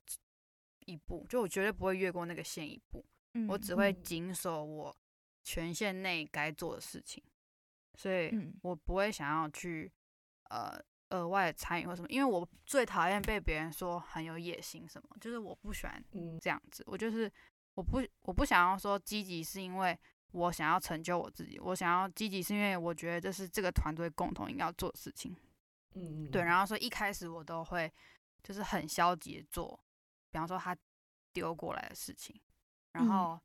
[0.80, 3.04] 一步，就我绝对不会越过那个线一步，
[3.48, 4.96] 我只会谨守我
[5.42, 7.24] 权限内该做的事情，
[7.94, 8.30] 所以
[8.62, 9.90] 我不会想要去
[10.50, 10.80] 呃。
[11.10, 16.02] 额外的参与或什么，因为我最讨厌被别人说很有野心什么，就是我不喜欢
[16.40, 16.82] 这样子。
[16.86, 17.30] 我就是
[17.74, 19.98] 我不我不想要说积极，是因为
[20.32, 25.36] 我想要成就我自己，我想要积极是因为我觉得这是这个团队共同应该要做的事情。
[25.94, 26.42] 嗯嗯，对。
[26.42, 27.92] 然后说一开始我都会
[28.42, 29.78] 就是很消极的做，
[30.30, 30.76] 比方说他
[31.32, 32.40] 丢过来的事情，
[32.92, 33.40] 然后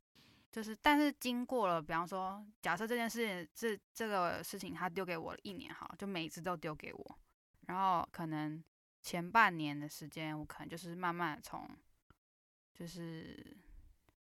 [0.52, 7.18] 就是但是经过了，比方说假设这件事情这这个事情他丢给我了一年，好，就每一次都丢给我。
[7.66, 8.62] 然后可能
[9.02, 11.68] 前半年的时间，我可能就是慢慢从，
[12.72, 13.56] 就是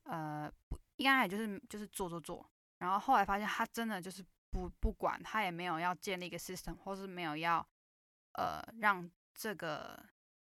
[0.04, 0.50] 呃，
[0.96, 2.50] 应该也就是就是做做做。
[2.78, 7.66] 然后后来发现他真的就是不不管，他也没有要建立一个 system，或是没有要
[8.32, 10.02] 呃让这个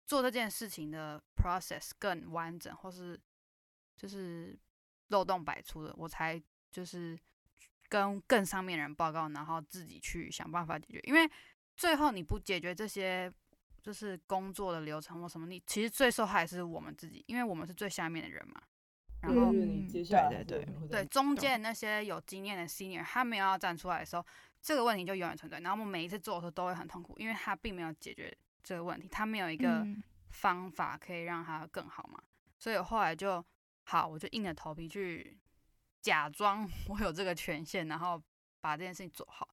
[0.06, 3.20] 做这件事情的 process 更完整，或是
[3.96, 4.58] 就是
[5.08, 7.18] 漏洞百出的，我才就是
[7.88, 11.30] 跟更上面人报告，然后自己去想办法解决，因为。
[11.76, 13.32] 最后你不解决这些，
[13.82, 18.62] 就是工作的流程或什么，你其实最受害是我们自己，因为我们是最下面的人嘛。
[19.22, 24.26] 然后，嗯、对对对对，中间那些有经验的 senior，他没有要站出来的时候，
[24.62, 25.60] 这个问题就永远存在。
[25.60, 29.86] 然后我们每一次做的时候都会很痛苦，因为他并没有解决这个问题，他没有一个
[30.32, 32.20] 方法可以让他更好嘛。
[32.58, 33.44] 所以后来就
[33.84, 35.38] 好，我就硬着头皮去
[36.02, 38.20] 假装 我有这个权限，然后
[38.60, 39.48] 把这件事情做好。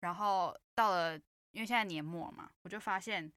[0.00, 1.18] 然后到了。
[1.52, 3.30] 因为现在年末嘛，我就发现，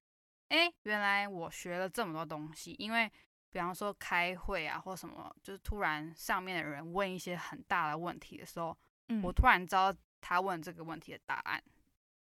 [0.48, 2.76] 哎，原来我学了这么多东西。
[2.78, 3.10] 因为，
[3.50, 8.76] 比方说开会啊，或什么，就是突然上面的人问一些很大的问题的时候，
[9.08, 11.60] 嗯、我突然知道他问这个问题的答案，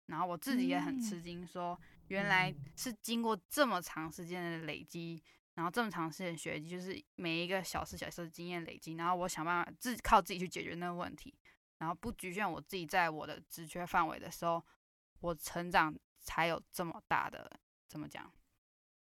[0.07, 5.23] 然后我自己也很吃惊，说原来是经过这么长时间的累积，
[5.55, 11.33] 然后这么长时间学习，就是每一个小事小事的经验累积，然后我想办法自己靠自己去解决那个问题，
[11.77, 14.61] 然后不局限我自己在我的职缺范围的时候。
[15.19, 17.49] 我成长才有这么大的，
[17.87, 18.31] 怎么讲？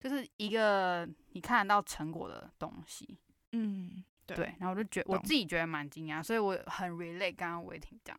[0.01, 3.19] 就是一个你看得到成果的东西，
[3.53, 4.37] 嗯，对。
[4.37, 8.19] 对然后我就觉得我自己觉得蛮惊讶，所以我很 relate 刚刚我也听讲，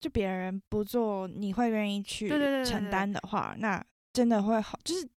[0.00, 2.28] 就别人不做，你会愿意去
[2.64, 4.76] 承担的话，那真的会好。
[4.82, 5.08] 就是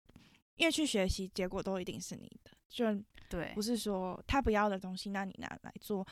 [0.56, 2.84] 因为去学习，结果都一定是你的，就
[3.30, 6.06] 对，不是说他不要的东西，那你拿来做，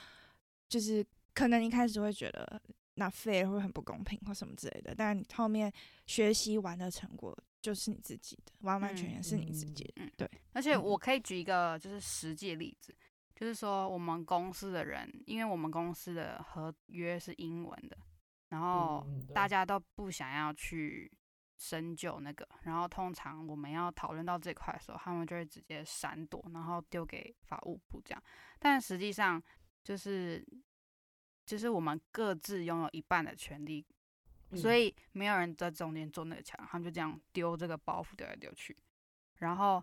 [0.66, 2.62] 就是可能一开始会觉得。
[2.96, 5.72] 那 fair 会很不公平或什么之类的，但你后面
[6.06, 9.92] 学习完的成果就是你自己的，完完全全是你自己的。
[9.96, 10.30] 嗯，对。
[10.52, 12.94] 而且我可以举一个就是实际例子，
[13.34, 17.96] 就是说我们公司的人，因为我们公司的合约是英文的，
[18.50, 19.04] 然后
[19.34, 21.10] 大家都不想要去
[21.56, 28.22] 深究那个，然后通常我们要讨论到这块的时候，他们就会直接闪躲，然后丢给法务部这样。
[28.60, 29.42] 但实际上
[29.82, 30.46] 就是。
[31.46, 33.84] 就是我们各自拥有一半的权利，
[34.54, 38.76] 所以没有人在中间做那个墙，他们就这样丢这个包袱丢来丢去。
[39.38, 39.82] 然后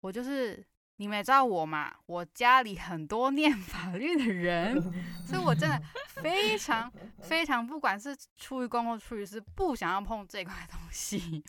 [0.00, 0.66] 我就是
[0.96, 4.80] 你们也知道我嘛，我家里很多念法律的人，
[5.26, 6.90] 所以我真的非常
[7.22, 11.44] 非常，不管是出于公或出于私，不想要碰这块东西。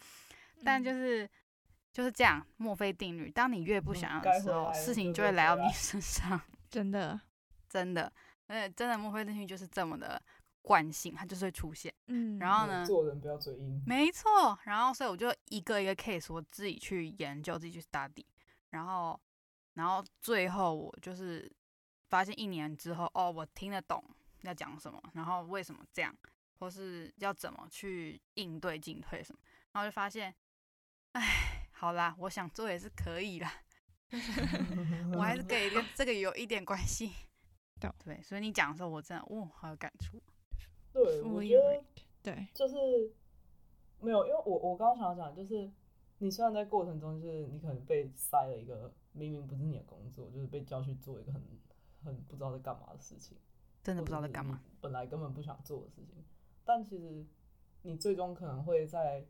[0.63, 1.27] 但就是
[1.91, 6.39] 就是这样，墨菲定律，当你越不想要的时候，事情就会来到你身上，
[6.69, 7.19] 真的
[7.69, 8.11] 真的。
[8.47, 10.21] 呃，真的墨菲定律就是这么的
[10.61, 11.93] 惯性，它就是会出现。
[12.07, 13.81] 嗯，然后呢，做人不要嘴硬。
[13.85, 18.25] 没错，然后所以我就一个一个 case，我自己去研究，自己去 study，
[18.69, 19.19] 然后，
[19.73, 21.49] 然后最后我就是
[22.09, 24.03] 发现一年之后，哦，我听得懂
[24.43, 26.15] 要讲什么，然后为什么这样，
[26.59, 29.39] 或是要怎么去应对进退什么，
[29.73, 30.33] 然后就发现，
[31.11, 33.51] 哎，好啦，我想做也是可以啦
[35.13, 37.11] 我还是给跟 这个有一点关系。
[37.79, 40.19] 对，所以你讲的时候，我真的哇、哦，好有感触。
[40.91, 41.83] 对，我觉得
[42.23, 42.75] 对，就是
[43.99, 45.69] 没有，因为我我刚刚想要讲，就是
[46.17, 51.41] 你虽然在过程中，就是你可能被塞了一个明明不是你的工作，就是被叫去做一个很
[52.03, 53.37] 很不知道在干嘛的事情，
[53.83, 56.23] 真的不知道在干嘛，本来根本不想做的事情，
[56.65, 57.25] 但其实
[57.83, 59.25] 你最终可能会在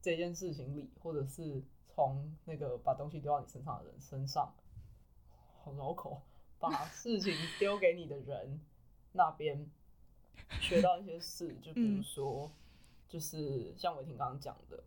[0.00, 4.54] 这件事情里，或者是从那个把东西丢到你身上的人身上，
[5.62, 6.22] 好绕口。
[6.62, 8.60] 把事情丢给你的人
[9.14, 9.68] 那边，
[10.60, 12.52] 学到一些事，就比如说，嗯、
[13.08, 14.84] 就是像伟霆刚刚讲的，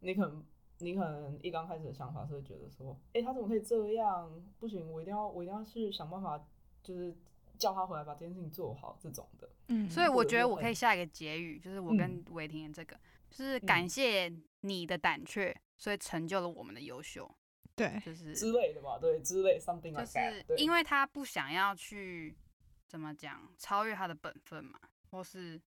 [0.00, 0.44] 你可能
[0.78, 4.28] 你可能一刚开始的想法是会觉得说，哎、欸，他怎么可以这样？
[4.58, 6.44] 不行，我一定要我一定要去想办法，
[6.82, 7.16] 就是
[7.56, 9.48] 叫他回来把这件事情做好这种的。
[9.68, 14.30] 嗯，所以我觉得我可以下一个结语，就是我跟伟霆的这个，嗯、就是感谢
[14.62, 17.32] 你的胆怯，所以成就了我们的优秀。
[17.74, 22.36] 对，就是之类的吧，对，之类 something like that，就是因为他不想要去
[22.86, 24.78] 怎么讲超越他的本分嘛，
[25.10, 25.60] 或是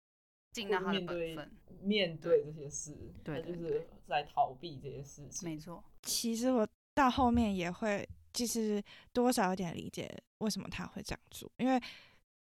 [0.52, 5.50] 尽到他的本分，面对这些事，对，就是在逃避这些事情。
[5.50, 11.82] 没错，其实我到后面也会，其实多少有点理解为什么他会这样做，因为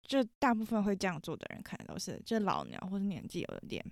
[0.02, 3.84] 就大部分会这样做的人，可能都是就老鸟或者年纪有点。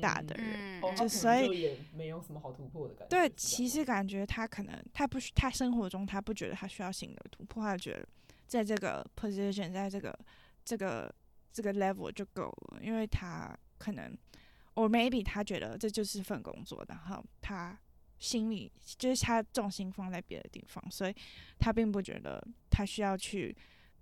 [0.00, 3.08] 大的人，嗯、就所以也没有什么好突破的感觉。
[3.08, 8.06] 对，其实感觉他可能他不需他生活中他不觉得他需要新的突破，他觉得
[8.46, 10.18] 在这个 position，在这个
[10.64, 11.14] 这个
[11.52, 14.16] 这个 level 就够了，因为他可能
[14.74, 17.78] ，or maybe 他觉得这就是份工作，然后他
[18.18, 21.14] 心里就是他重心放在别的地方，所以
[21.58, 23.56] 他并不觉得他需要去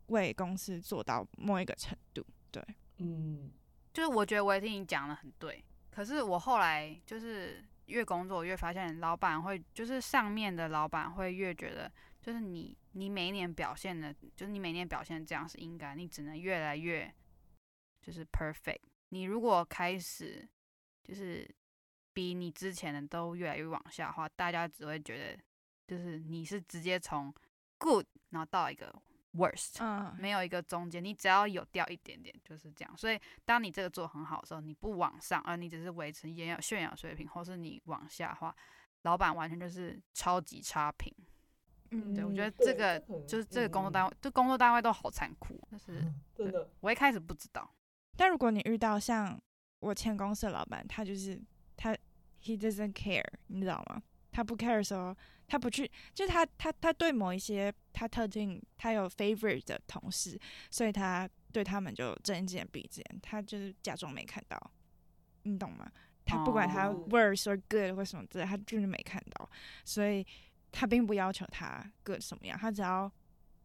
[0.06, 2.24] 为公司做到某一个程度。
[2.50, 2.62] 对，
[2.98, 3.50] 嗯。
[3.98, 11.90] 就是我觉得我也听你讲的很对，可是我后来就是越工作越发现，老板会就是上面的老板会越觉得，
[12.22, 17.12] 就是你你每一年表现的，就是你每年表现这样是应该，你只能越来越
[18.00, 18.82] 就是 perfect。
[19.08, 20.48] 你如果开始
[21.02, 21.44] 就是
[22.12, 25.42] 比你之前的都越来越往下的话，大家只会觉得
[25.88, 27.34] 就是你是直接从
[27.78, 28.94] good 然后到一个。
[29.34, 32.96] worst，嗯，没有一个中间，你只要有掉一点点就是这样。
[32.96, 38.54] 所以，当你这个做很好的时候，你不往上，而你只是维持炫耀炫耀水平，或是你往下的话，
[39.02, 41.12] 老板完全就是超级差评。
[41.90, 45.58] 嗯，对，我觉得这个就是这个工作单位，这、嗯、工作单位都好残酷。
[45.70, 46.02] 就是
[46.34, 47.70] 真的，我一开始不知道。
[48.16, 49.40] 但如果你遇到像
[49.78, 51.40] 我前公司的老板，他就是
[51.76, 51.94] 他
[52.42, 54.02] ，he doesn't care，你知道吗？
[54.38, 55.16] 他不 care 的时候。
[55.50, 60.38] 他不去，就是他他他对某一些他特定他有 favorite 的同事，
[60.70, 64.60] 所以他对他们就睁一只眼闭一只眼，他就是假装没看到，
[65.44, 65.90] 你懂吗？
[66.26, 69.48] 他不管他 worse or good 或什么之类，他就是没看到，
[69.86, 70.22] 所以
[70.70, 73.10] 他并不要求他 good 什么样，他只要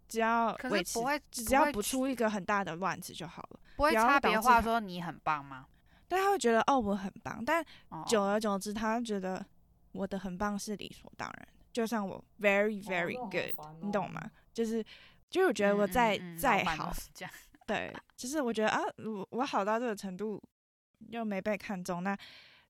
[0.07, 5.67] 只要维持，不会只要不出一个很大的乱子就好了，不会差别话说你很棒吗？
[6.07, 7.61] 但他会觉得哦我很棒，但
[8.07, 9.45] 久而久之他觉得
[9.93, 11.47] 我的很棒是理所当然。
[11.71, 14.29] 就像我 very very good，、哦哦、你懂吗？
[14.53, 14.83] 就是，
[15.29, 16.93] 就是我觉得我再、嗯嗯、再好，
[17.65, 20.39] 对，就是我觉得啊，我我好到这个程度
[21.09, 22.15] 又没被看中，那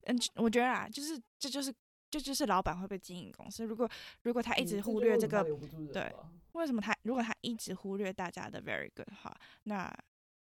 [0.04, 1.70] 嗯，我觉得啊，就是这就是
[2.10, 3.64] 这就是老板会被经营公司。
[3.64, 3.86] 如果
[4.22, 5.42] 如果他一直忽略这个，
[5.74, 6.10] 嗯、对，
[6.52, 9.94] 为什么他如果他一直忽略大家的 very good 的话，那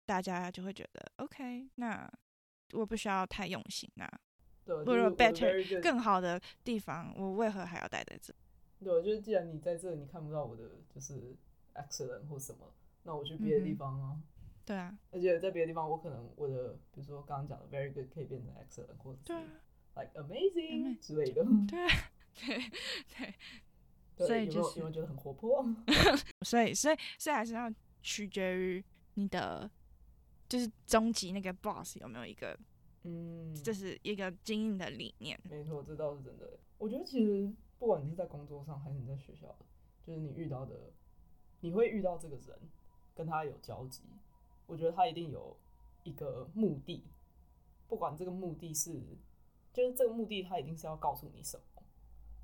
[0.05, 2.11] 大家就会觉得 OK，那
[2.73, 4.11] 我不需要太用心啊，
[4.85, 8.33] 不如 better 更好的地方，我为何还要待在这？
[8.81, 11.35] 对，就是既然你在这，你看不到我的就是
[11.75, 14.13] excellent 或什么，那我去别的地方啊。
[14.15, 14.23] 嗯、
[14.65, 14.99] 对啊。
[15.11, 19.33] 而且在别的地方，我可能我的，比如说刚刚讲的 very good 可以变成 excellent 或者是
[19.95, 21.45] like amazing 之类的。
[21.67, 21.89] 对啊，
[22.35, 22.59] 对
[23.17, 23.35] 对。
[24.17, 25.65] 对所以就是因为觉得很活泼。
[26.45, 29.71] 所以所以所以还是要取决于你的，
[30.49, 32.59] 就是终极那个 boss 有没有一个，
[33.03, 35.39] 嗯，这是一个经营的理念。
[35.45, 36.59] 没错，这倒是真的。
[36.79, 37.53] 我觉得其实。
[37.79, 39.55] 不管你是在工作上还是你在学校，
[40.05, 40.75] 就是你遇到的，
[41.61, 42.59] 你会遇到这个人，
[43.15, 44.03] 跟他有交集，
[44.67, 45.57] 我觉得他一定有
[46.03, 47.05] 一个目的，
[47.87, 49.01] 不管这个目的是，
[49.73, 51.83] 就是这个目的他一定是要告诉你什么。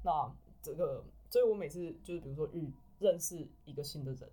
[0.04, 4.30] 那这个，所以我每次就是比如说遇认识一个新的人，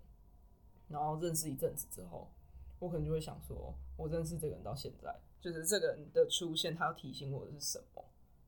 [0.86, 2.30] 然后认识一阵子之后，
[2.78, 8.02] 我可能就会想说，我认识这个人到现在，就是这个人的出现，他要提醒我的是什么？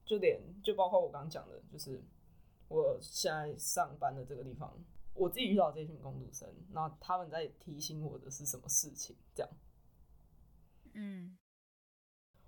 [0.07, 2.03] 就连就包括我刚刚讲的，就是。
[2.67, 4.75] 我现在上班的这个地方，
[5.13, 9.15] 我自己遇到这群工读生，那他们在提醒我的是什么事情？
[9.35, 9.53] 这样，
[10.95, 11.37] 嗯，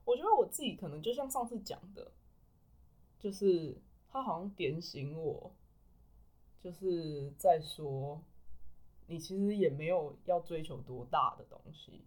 [0.04, 2.10] 我觉得我自己可能就像上次讲的，
[3.20, 3.78] 就是
[4.08, 5.54] 他好像点醒我，
[6.62, 8.24] 就是在说，
[9.06, 12.06] 你其实也没有要追求多大的东西，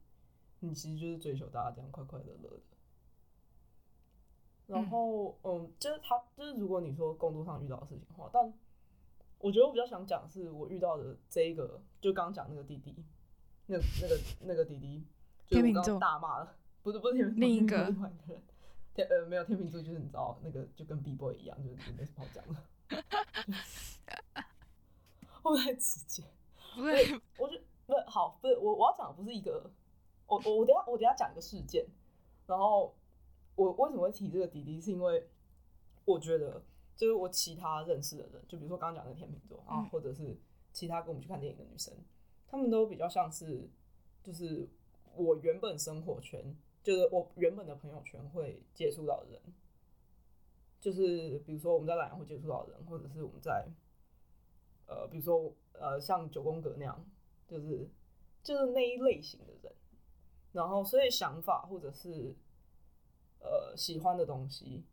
[0.59, 2.61] 你其实就是追求大家这样快快乐乐的。
[4.67, 8.53] 然后，嗯，嗯，就是他，就是如果你说工作上遇到的事情的话，但
[9.39, 12.95] 我觉得我比较想讲的是我遇到的这一个，就刚刚讲那个弟弟，
[13.65, 15.03] 那那个那个弟弟，
[15.47, 17.91] 天秤座大骂了，不是不是另一个
[18.93, 22.61] 天呃没有天秤座，就是你知道那个就跟 B boy 一样，就是没什么好讲的，
[25.41, 26.23] 后来直接，
[26.75, 29.71] 不是，我觉得不是好，不是我我要讲的不是一个
[30.29, 31.85] 我我我等下我等下讲一个事件，
[32.45, 32.95] 然后
[33.55, 35.27] 我为什么会提这个弟弟，是因为
[36.05, 36.63] 我觉得
[36.95, 40.37] 就是我其他认识的人，就比如说刚刚讲的天秤座啊，或者是
[40.71, 41.93] 其他跟我们去看电影的女生，
[42.47, 43.67] 他们都比较像是
[44.21, 44.69] 就是
[45.15, 49.41] 我原本生活圈，就是我原本的朋友圈会接触到的人，
[50.79, 53.67] 就是比如说我们在兰阳会接触到的人，或者是我们在
[54.85, 57.03] 呃比如说呃像九宫格那样，
[57.47, 57.89] 就是
[58.43, 59.73] 就是那一类型的人。
[60.51, 62.35] 然后，所以想法或者是
[63.39, 64.83] 呃喜欢的东西，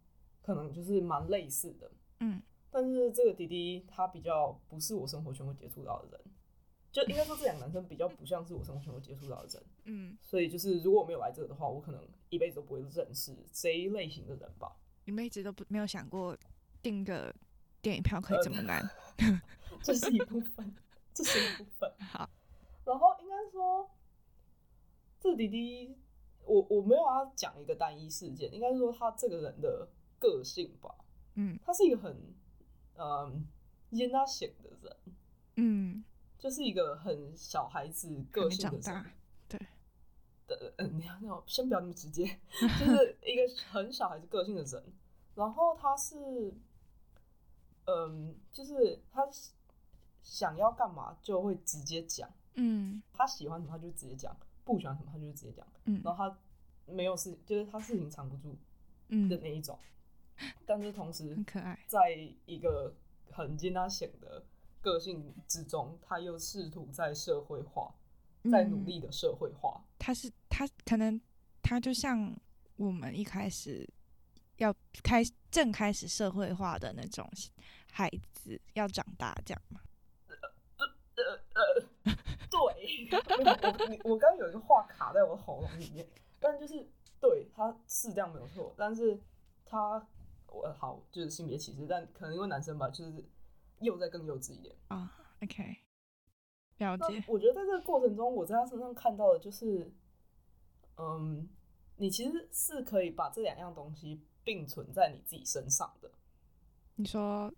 [0.42, 1.90] 可能就是蛮类似的。
[2.20, 6.20] 嗯，但是这个弟弟他比较不是我生活圈会接触到的人，
[6.92, 9.62] 就应该说这两个男生比较不像是我生活圈会接触到的人。
[9.84, 14.76] 嗯，所以就是如果我没有来这个的话，我可能一辈子都不会认识这一类型的人吧。
[15.06, 16.36] 你们一直都不没有想过
[16.82, 17.34] 订个
[17.80, 18.82] 电影票可以这么难？
[19.16, 19.42] 呃、
[19.82, 20.74] 这是一部分，
[21.14, 21.90] 这是一部分。
[22.12, 22.28] 好，
[22.84, 23.88] 然后应该说。
[25.26, 25.96] 这弟弟，
[26.44, 30.94] 我我没有要讲一个单一事件，应该是说他这个人的个性吧。
[31.34, 32.16] 嗯，他是一个很
[32.96, 33.46] 嗯
[33.90, 34.96] 烟他型的人，
[35.56, 36.04] 嗯，
[36.38, 39.04] 就是一个很小孩子个性的人。
[39.48, 39.60] 对
[40.46, 42.24] 的，嗯，你要那先不要那么直接，
[42.80, 44.82] 就是一个很小孩子个性的人。
[45.34, 46.54] 然后他是，
[47.84, 49.28] 嗯，就是他
[50.22, 52.30] 想要干嘛就会直接讲。
[52.54, 54.34] 嗯，他喜欢什么他就直接讲。
[54.66, 55.64] 不喜欢什么，他就直接讲。
[55.84, 56.38] 嗯，然后他
[56.92, 58.56] 没有事，就是他事情藏不住，
[59.28, 59.78] 的那一种。
[60.38, 62.10] 嗯、但是同时，很可爱，在
[62.44, 62.94] 一个
[63.30, 64.44] 很经他显的
[64.82, 67.94] 个性之中，他又试图在社会化，
[68.50, 69.80] 在努力的社会化。
[69.80, 71.20] 嗯、他是他可能
[71.62, 72.36] 他就像
[72.74, 73.88] 我们一开始
[74.56, 77.30] 要开正开始社会化的那种
[77.92, 79.80] 孩子要长大这样吗？
[80.28, 81.88] 呃呃呃，
[82.50, 82.60] 对，
[84.04, 86.06] 我我刚刚有一个话卡在我的喉咙里面，
[86.38, 86.86] 但就是
[87.20, 89.20] 对他是这样没有错，但是
[89.64, 90.06] 他
[90.46, 93.24] 我好就是性别歧视，但可能因为男生吧，就是
[93.80, 95.12] 又在更幼稚一点啊。
[95.40, 95.76] Oh, OK，
[96.78, 97.24] 了解。
[97.26, 99.92] 我觉得在这个过程中，我在他身上看到的就是，
[100.96, 101.48] 嗯，
[101.96, 106.10] 你其实是可以把这两样东西并存在你自己身上的。
[106.94, 107.52] 你说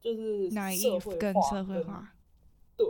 [0.00, 0.80] 就是哪一
[1.18, 2.14] 跟社会化？
[2.76, 2.86] 对，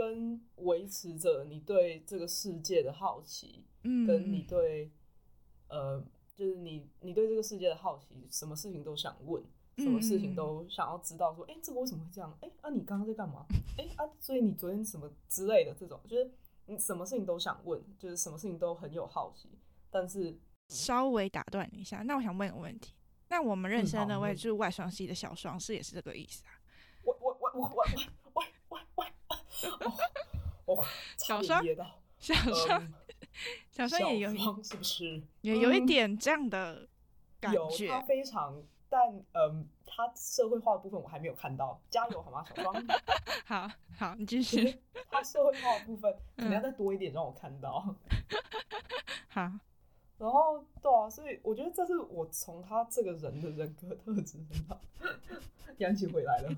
[0.00, 4.90] 跟维持着你对这个世界的好奇，嗯，跟你对，
[5.68, 6.02] 呃，
[6.34, 9.44] 就是你你对这个世界的好奇，什么事情都想问，
[9.76, 12.34] 什么事情都想要知道，说，哎、这个为什么会这样？
[12.40, 13.44] 哎、欸，啊，你刚刚在干嘛？
[13.76, 16.30] 哎、欸，啊，所以你昨天什么之类的这种，就是
[16.64, 19.50] 你什么事情都想问，就是什么事情都很有好奇，
[19.90, 20.34] 但是
[20.68, 22.94] 稍微打断你一下，那我想问一个问题，
[23.28, 26.56] 那我们认识的那位就是外双系的小双，是也是这个意思啊？
[27.04, 27.84] 我我我我我我。
[30.66, 30.84] 哦，哦
[31.16, 31.64] 小双，
[32.18, 32.94] 小双，嗯，
[33.70, 34.30] 小双也有，
[34.62, 36.88] 是不是也有一点这样的
[37.40, 37.86] 感觉？
[37.86, 39.00] 有他非常，但
[39.32, 42.74] 嗯，他社会化的部分我还没有看到，加油好吗，小双？
[43.46, 44.78] 好好，你继续。
[45.10, 47.94] 他社会化的部分可能要再多一点让我看到。
[49.28, 49.40] 好，
[50.18, 54.80] 然后对啊，所以我觉得这是我从他这个人的人格特质很好，
[55.78, 56.50] 杨琪回来了。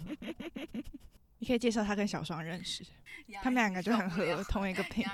[1.42, 2.86] 你可以介绍他跟小双认识，
[3.42, 5.04] 他们两个就很合，同一个品。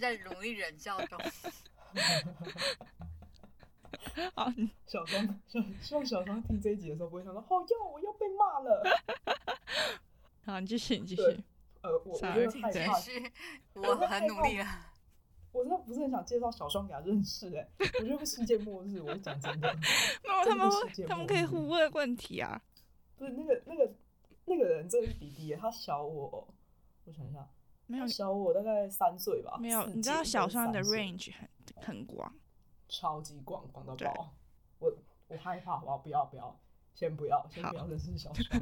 [0.00, 1.20] 在容易忍笑中。
[4.34, 4.50] 好，
[4.86, 8.82] 小双，希希望小双听这一集的时候不会想到，哦哟，我又被骂了。
[10.46, 11.22] 好，你继续，你继续。
[11.82, 12.94] 呃，我我觉得害怕，
[13.74, 14.66] 我很努力了。
[15.52, 17.68] 我真的不是很想介绍小双给他认识，哎，
[18.00, 19.78] 我觉得世界末日，我讲真的。
[20.24, 20.70] 那他们
[21.06, 22.58] 他们可以互问问题啊。
[23.18, 23.92] 不是那个那个。
[24.48, 26.48] 那个人真的是弟弟，他小我，
[27.04, 27.48] 我想一下，
[27.86, 29.58] 没有小我大概三岁吧。
[29.60, 31.48] 没有，你知道小双的 range 很
[31.82, 32.32] 很广，
[32.88, 34.32] 超级广，广到爆。
[34.78, 36.56] 我我害怕，我不要不要，
[36.94, 38.60] 先不要，先不要认识小双。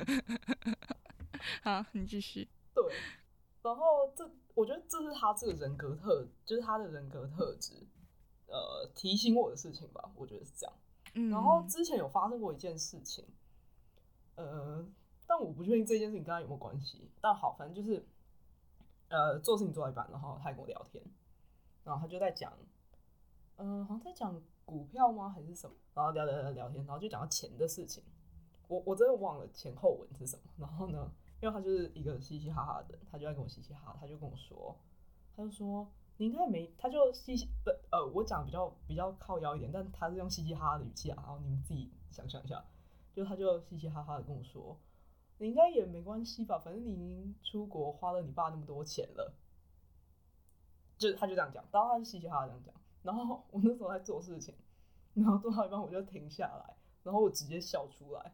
[1.63, 2.49] 好，你继续。
[2.75, 2.83] 对，
[3.63, 7.87] 然后这我觉得这是他这个人格特，就是他的人格特质，
[8.47, 10.75] 呃，提醒我的事情吧，我觉得是这样。
[11.13, 11.29] 嗯。
[11.29, 13.29] 然后之前有发生过一件事情，
[14.37, 14.83] 呃。
[15.35, 17.11] 但我不确定这件事情跟他有没有关系。
[17.21, 18.07] 但好，反正就是，
[19.09, 21.03] 呃，做事情做一半，然后他还跟我聊天，
[21.83, 22.53] 然后他就在讲，
[23.57, 25.29] 嗯、呃，好像在讲股票吗？
[25.31, 25.75] 还是什么？
[25.93, 28.05] 然后聊聊聊聊天，然后就讲到钱的事情。
[28.69, 30.43] 我我真的忘了前后文是什么。
[30.57, 34.79] 然后呢，因为他就是一个嘻嘻哈哈的，他就在跟我嘻嘻哈哈，他就跟我说，
[35.35, 41.17] 他就说你应该没，他就嘻嘻不呃，我讲比较比较靠腰一点，但他是用嘻嘻哈哈的语气啊。
[41.17, 42.65] 然后你们自己想象一下，
[43.13, 44.79] 就他就嘻嘻哈哈的跟我说。
[45.39, 49.35] 你应该也没关系吧，反正你已经出国花了你爸那么多钱了。
[50.97, 54.55] 就他就这样讲，当然是嘻嘻哈哈这样讲，然后我那时候在做事情，
[55.15, 58.33] 然后做到一半我就停下来，然后我直接笑出来，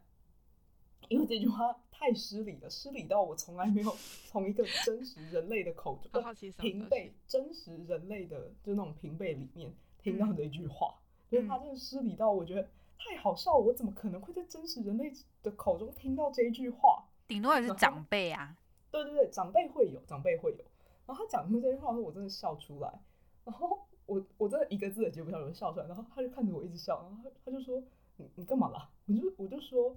[1.09, 3.91] 因为这句话太失礼了，失礼到我从来没有
[4.27, 6.23] 从一个真实人类的口中，
[6.59, 10.99] 平辈真实人类的就那种平辈里面 听到这句话，
[11.31, 12.69] 因为他真的失礼到我觉得
[13.03, 17.03] 太好笑了，我怎么可能会在真实人类的口中听到这一句话？
[17.27, 18.57] 顶多也是长辈啊，
[18.91, 20.63] 对对对，长辈会有，长辈会有。
[21.05, 23.01] 然后他讲出这句话的时候，我真的笑出来。
[23.43, 25.87] 然后我我真的一个字也接不下来，我就笑出来。
[25.87, 27.81] 然后他就看着我一直笑，然后他他就说
[28.17, 29.95] ：“你你干嘛啦？”我就我就说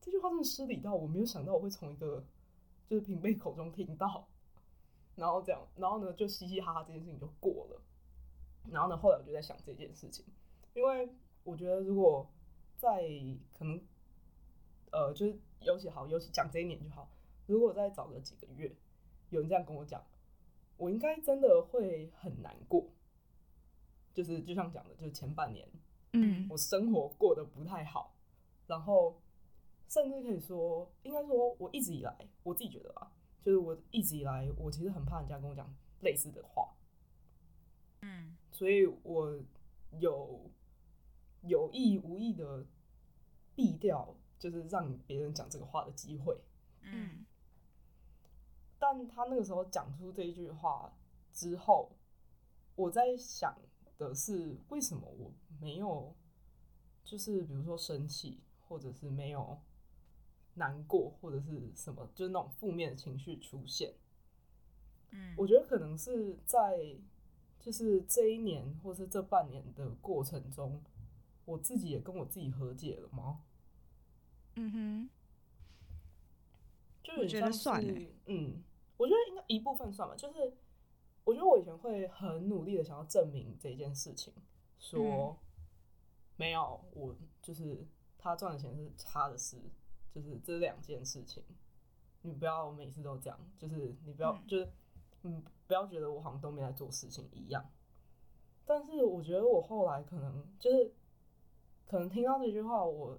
[0.00, 2.24] 这句话真的失礼到我没有想到我会从一个
[2.88, 4.26] 就是平辈口中听到。
[5.16, 7.80] 然后这样，然后呢就嘻嘻哈哈这件事情就过了。
[8.70, 10.24] 然后呢后来我就在想这件事情，
[10.72, 11.10] 因为
[11.44, 12.26] 我觉得如果
[12.80, 13.02] 在
[13.52, 13.80] 可能
[14.90, 17.08] 呃就是尤其好，尤其讲这一年就好。
[17.46, 18.74] 如果再早个几个月，
[19.28, 20.02] 有人这样跟我讲。
[20.76, 22.88] 我应该真的会很难过，
[24.14, 25.68] 就是就像讲的，就是前半年，
[26.14, 28.16] 嗯，我生活过得不太好，
[28.66, 29.20] 然后
[29.88, 33.12] 甚至可以说，应该说，我一直以来，我自己觉得吧，
[33.42, 35.70] 就是我一直以来，我其实很怕人家跟我讲
[36.00, 36.74] 类似的话，
[38.00, 39.38] 嗯，所以我
[39.98, 40.50] 有
[41.42, 42.66] 有意无意的
[43.54, 46.40] 避掉，就是让别人讲这个话的机会，
[46.82, 47.24] 嗯。
[48.78, 50.96] 但他那个时候讲出这一句话
[51.32, 51.92] 之后，
[52.74, 53.54] 我在想
[53.98, 55.30] 的是，为什么我
[55.60, 56.14] 没有，
[57.04, 59.58] 就是比如说生气，或者是没有
[60.54, 63.94] 难过，或者是什么，就是那种负面的情绪出现。
[65.10, 66.96] 嗯，我觉得可能是在
[67.58, 70.82] 就是这一年，或是这半年的过程中，
[71.50, 73.42] 我自己也跟我自己和解了吗？
[74.56, 75.10] 嗯哼，
[77.02, 78.62] 就我觉得算了，嗯。
[78.96, 80.52] 我觉得应该一部分算吧，就是
[81.24, 84.30] 我觉得我以前会很努力的想要证明这件事情，
[84.78, 85.36] 说、嗯、
[86.36, 87.88] 没有，我就是
[88.18, 89.56] 他赚的钱是他的事，
[90.14, 91.42] 就是这两件事情，
[92.20, 94.70] 你不要每次都这样，就是你不要、嗯、就是
[95.22, 97.64] 嗯不要觉得我好像都没在做事情一样。
[98.66, 100.92] 但是我觉得我后来可能就是
[101.90, 103.18] 可能听到这句话，我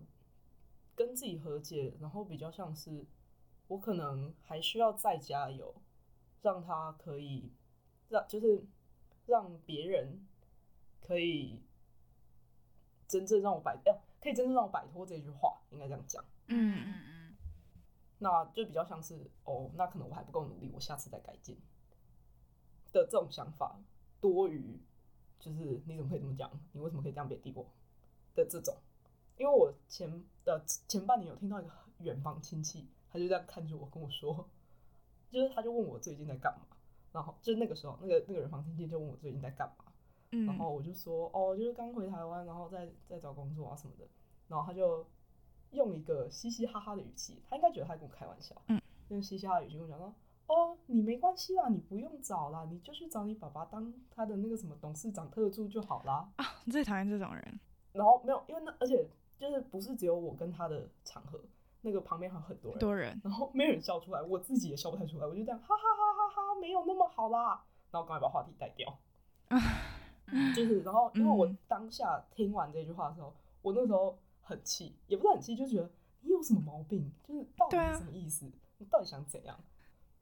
[0.96, 3.06] 跟自己和解，然后比较像是。
[3.68, 5.74] 我可能还需要再加油，
[6.42, 7.54] 让他可以
[8.10, 8.66] 让就是
[9.26, 10.26] 让别人
[11.00, 11.62] 可以
[13.08, 16.22] 真正让我摆呃，可以真正让我摆脱这句话，应该这样讲。
[16.48, 17.36] 嗯嗯嗯。
[18.20, 21.58] 那就比较像是哦，那可能我还不够努力，我下次再改进
[22.92, 23.80] 的这种想法，
[24.20, 24.80] 多于
[25.40, 26.52] 就是你怎么可以这么讲？
[26.74, 27.66] 你为什么可以这样贬低我？
[28.36, 28.76] 的这种，
[29.38, 32.90] 因为我前的前半年有听到一个远房亲戚。
[33.14, 34.48] 他就这样看着我，跟我说，
[35.30, 36.78] 就是他就问我最近在干嘛，
[37.12, 39.92] 然后就那个时候，那个那个远房亲戚就问我最近在干嘛，
[40.32, 44.08] 嗯，然后我就说，哦，就是刚回台湾，然后在在找工作啊什么的，
[44.48, 45.06] 然后他就
[45.72, 50.16] 用一个嘻嘻哈哈的语气，他应该觉得他在跟我开玩笑，嗯，用嘻嘻哈哈的语气跟我讲说，
[50.48, 56.32] 哦，你没关系啦，你不用找啦，你就去找你爸爸当他的那个什么董事长特助就好啦。
[56.38, 57.60] 啊，最讨厌这种人，
[57.94, 61.40] 然后没有，因为那而且就是不是只有我跟他的场合。
[61.84, 68.96] 那个旁边还有很多人，多人，然后没有人笑出来，我自己也笑不太出来，我就这样哈哈哈哈哈，没有那么好啦，然后赶快把话题带掉，
[70.56, 73.34] 就是，然后因为我当下听完这句话的时候，
[73.64, 75.90] 我那时候很气，也不是很气，就觉得
[76.22, 78.46] 你有什么毛病，就是到底什么意思，
[78.78, 79.60] 你到底想怎样？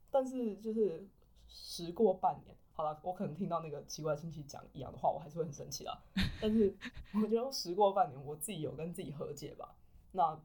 [0.09, 1.05] 但是就是
[1.49, 5.99] 时过半年，好了，我可能听到那个奇怪亲戚讲一样的话，我还是会很生气啊。
[6.39, 6.73] 但是
[7.13, 9.75] 我觉得时过半年，我自己有跟自己和解吧，
[10.13, 10.39] 那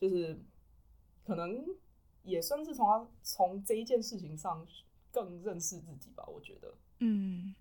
[0.00, 0.40] 就是。
[1.26, 1.64] 可能
[2.22, 4.66] 也算是从他从这一件事情上
[5.10, 6.74] 更认识自己吧，我觉得。
[6.98, 7.54] 嗯，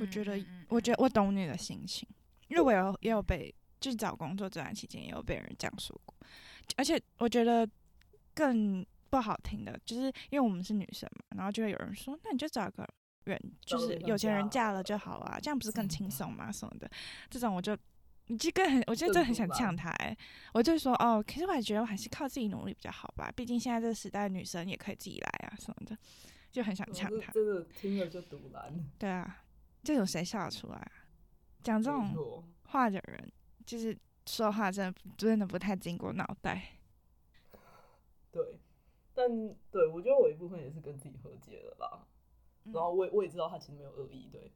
[0.00, 2.08] 我觉得，我觉得我懂你的心情，
[2.48, 6.14] 因为我有也有被，就是找工作这段期间也有被人这样说过，
[6.78, 7.68] 而且我觉得
[8.34, 12.88] 更不好听的，就是因为我们是女生嘛，然后就会有人说，那你就找个
[13.24, 16.50] 人，就是有钱人嫁了就好了啊，这样不是更轻松吗？
[16.52, 16.90] 什么的，
[17.30, 17.76] 这种我就。
[18.30, 20.18] 你就更很，我就真的很想呛他哎、欸，
[20.52, 25.96] 我就说哦，可是我还觉得我还是靠自己努力比较好吧，毕竟现在这个时代女生也可以自己来啊什么的，
[26.52, 27.32] 就很想呛他。
[27.32, 28.70] 真的听了就赌烂。
[28.98, 29.42] 对啊，
[29.82, 30.92] 这种谁笑得出来啊？
[31.62, 33.32] 讲这种话的人，
[33.64, 33.96] 就是
[34.26, 36.62] 说话真的真的不太经过脑袋。
[38.30, 38.60] 对，
[39.14, 39.26] 但
[39.70, 42.06] 对我觉得我一部分也是跟自己和解了
[42.72, 44.52] 吧，然后我也我也知道他其实没有恶意，对，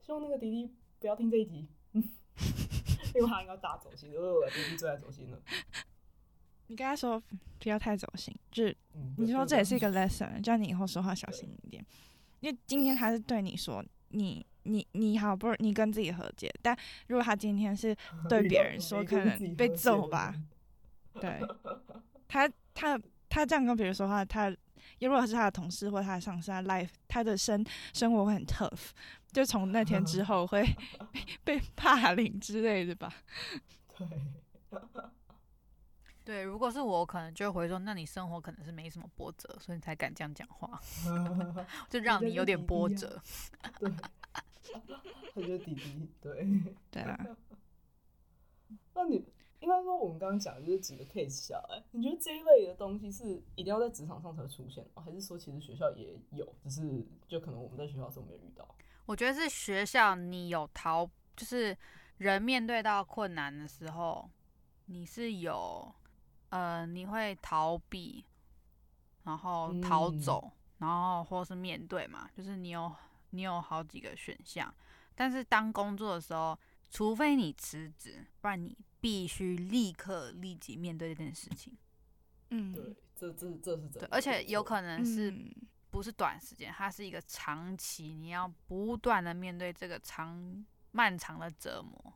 [0.00, 1.68] 希望那个弟弟不要听这一集。
[3.14, 5.38] 因为他应该大走心，因为我弟弟最爱走心了。
[6.66, 7.22] 你跟他说
[7.60, 8.76] 不要太走心，就是
[9.18, 11.84] 你说这也是一个 lesson，叫你以后说话小心一点。
[12.40, 17.94] 因为今天他是对你说你你你好不容易你跟自己和解，但如果他今天是
[18.28, 20.34] 对别人说，可能被揍吧。
[21.20, 21.40] 对，
[22.26, 24.52] 他他他这样跟别人说话，他
[25.00, 28.90] 如果是他的同事或他的上司，他 life 他的生生活会很 tough，
[29.32, 30.64] 就从那天之后会
[31.44, 33.12] 被霸凌之类的吧。
[33.98, 34.08] 对。
[36.24, 40.80] 对，如果是我，可能就会说，那你生活可能是没什么波折，所以你才敢这样讲话，
[41.90, 43.20] 就让你有点波折。
[43.78, 46.48] 对，他觉得弟弟，对，
[46.90, 47.26] 对啊。
[48.94, 49.22] 那你
[49.64, 55.02] 应该说，我们刚刚讲的就是几个 case 下来，你觉得这一类的东西是一定要在职场上才会出现吗？
[55.02, 58.68] 还是说其实学校也有，只是就可能我们在学校的时候没有遇到？
[59.06, 61.76] 我觉得是学校，你有逃，就是
[62.18, 64.30] 人面对到困难的时候，
[64.86, 65.92] 你是有。
[66.50, 68.24] 呃，你会逃避，
[69.24, 72.30] 然后逃走，嗯、然后或是面对嘛？
[72.32, 72.94] 就是你有
[73.30, 74.72] 你有好几个选项，
[75.16, 76.56] 但是当工作的时候，
[76.90, 81.76] 除非你辞职，不然你必须立刻立即面对这件事情。
[82.50, 84.00] 嗯，对，这这这是真的。
[84.00, 85.34] 对，而且有可能是
[85.90, 92.14] 不是短时间，它是一个长期，你要不断的面对这个长漫长的折磨。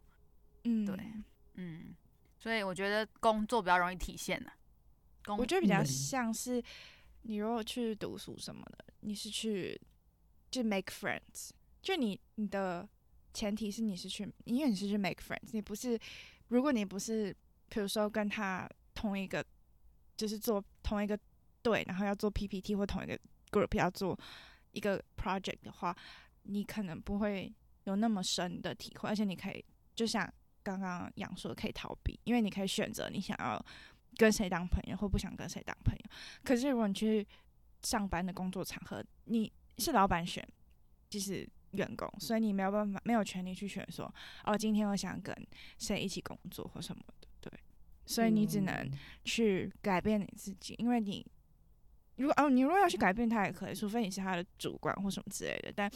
[0.64, 1.12] 嗯，对，
[1.54, 1.94] 嗯。
[2.40, 4.50] 所以我觉得工作比较容易体现呢、
[5.24, 5.34] 啊。
[5.34, 6.62] 我觉得比较像是
[7.22, 9.78] 你如果去读书什么的，你是去
[10.48, 11.50] 就 make friends，
[11.82, 12.88] 就你你的
[13.38, 15.96] 前提是你是去，因为你是去 make friends，你不是，
[16.48, 17.32] 如果你不是，
[17.68, 19.44] 比如说跟他同一个，
[20.16, 21.16] 就是做同一个
[21.62, 23.16] 队，然后要做 PPT 或同一个
[23.52, 24.18] group 要做
[24.72, 25.96] 一个 project 的话，
[26.42, 29.64] 你可能不会有那么深的体会，而且你可以
[29.94, 30.28] 就像。
[30.60, 33.64] 刚刚杨说可以逃避，因为你可以选择你想要
[34.18, 36.10] 跟谁当朋友或不想跟谁当朋友。
[36.44, 37.26] 可是如果你去
[37.82, 40.46] 上班的工作场合，你是老板选，
[41.08, 44.12] 就是员工，所以你没有办法，没有权利去选说
[44.44, 45.34] 哦，今天我想跟
[45.78, 47.28] 谁一起工作或什么的。
[47.40, 47.52] 对，
[48.06, 48.90] 所以你只能
[49.24, 51.24] 去改变你自己，因为你
[52.16, 55.72] 如果哦，你如果要去改变他也可以，除非你是他的主管或什么之类的。
[55.74, 55.90] 但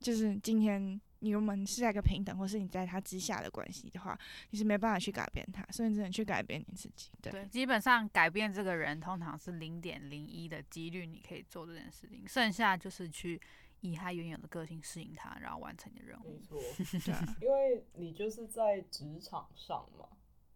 [0.00, 1.00] 就是今天。
[1.20, 4.16] 你们是在一个平等，或是你在他之下的关系的话，
[4.50, 7.10] 你是没办法去改变他，所以你只能去改变你自己。
[7.20, 13.40] 对，对，基本上改变这个人，通常是零点零一的几率，你可以做这件事情，剩下就是去
[13.80, 16.28] 以他原有的个性适应他，然后完成你的任务。
[16.28, 16.58] 没错，
[17.04, 17.14] 对，
[17.46, 20.08] 因为你就是在职场上嘛，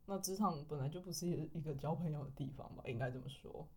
[0.06, 3.68] 那职场本来就不是一个交朋友的地方吧，应该这么说。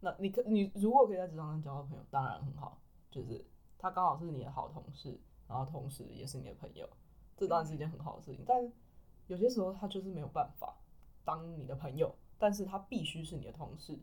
[0.00, 2.80] 那你可你如果可以在职场上交到朋友，当然很好，
[3.10, 3.44] 就是
[3.78, 5.20] 他刚好是你的好同事。
[5.48, 6.90] 然后同时也是你的朋友，
[7.36, 8.44] 这当然是一件很好的事情。
[8.44, 8.68] 但
[9.28, 10.76] 有些时候他就是没有办法
[11.24, 13.96] 当你的朋友，但是他必须是你的同事。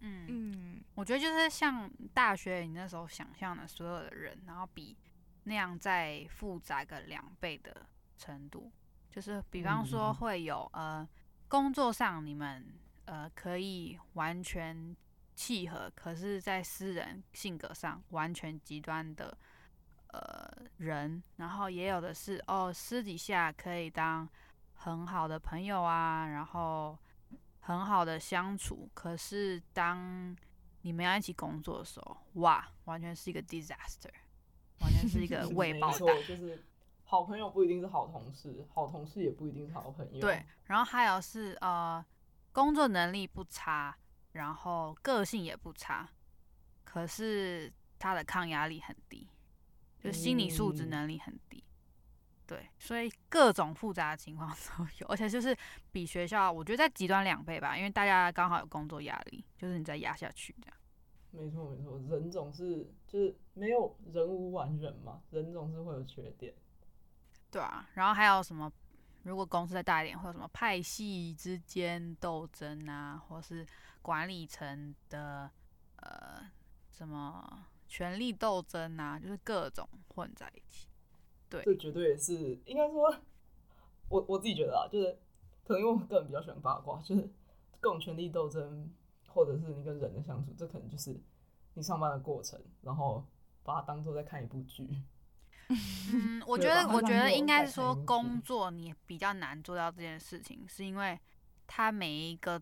[0.00, 0.26] 嗯。
[0.28, 4.96] 嗯，我觉得就是像大学你那时候想象的所有的人，然后比
[5.44, 7.86] 那样再复杂个两倍的
[8.16, 8.70] 程度，
[9.10, 11.08] 就是比方说会有呃
[11.48, 12.66] 工作上你们
[13.06, 14.96] 呃可以完全
[15.34, 19.36] 契合，可是在私人性格上完全极端的。
[20.10, 24.26] 呃，人，然后也有的是哦，私底下可以当
[24.72, 26.98] 很好的朋友啊，然后
[27.68, 28.88] 很好的相处。
[28.94, 30.34] 可是当
[30.80, 34.10] 你们要一起工作的时候，哇，完全是一个 disaster，
[34.80, 36.06] 完全是一个 未爆弹。
[36.26, 36.64] 就是
[37.04, 40.18] 好朋友不一定是好同事，好同事也不一定是好朋友。
[40.18, 42.02] 对，然后还有是呃，
[42.52, 43.94] 工作能力不差，
[44.32, 46.08] 然后个性也不差，
[46.84, 49.28] 可是他的抗压力很低。
[50.00, 51.47] 就心理素质能力很低，
[52.48, 55.54] 对，所以各种复杂的情况 都有，而且就是
[55.92, 60.76] 比学校，我觉得在极端两倍吧，因为大家刚好有工作压力，就是你再压下去这样。
[61.30, 66.54] 没错没错，人总是就是没有人无完人嘛，人总是会有缺点。
[67.50, 68.72] 对啊，然后还有什么？
[69.24, 73.66] 如果公司再大一点，会有什么派系之间斗争啊，或是
[74.00, 75.50] 管理层的
[75.96, 76.50] 呃
[76.90, 77.66] 什么？
[77.86, 80.88] 权力斗争啊，就是各种混在一起。
[81.50, 83.14] 对，这绝对也是应该说，
[84.08, 85.18] 我我自己觉得啊，就是
[85.64, 87.22] 可能因为我个人比较喜欢八卦，就是
[87.80, 88.90] 各种权力斗争，
[89.26, 91.18] 或者是你跟人的相处，这可能就是
[91.74, 93.24] 你上班的过程，然后
[93.62, 94.88] 把它当做在看一部剧。
[95.68, 101.18] 嗯，我觉得我觉得应该是说，工作你比较难做到这件事情，是因为
[101.66, 102.60] 它每一个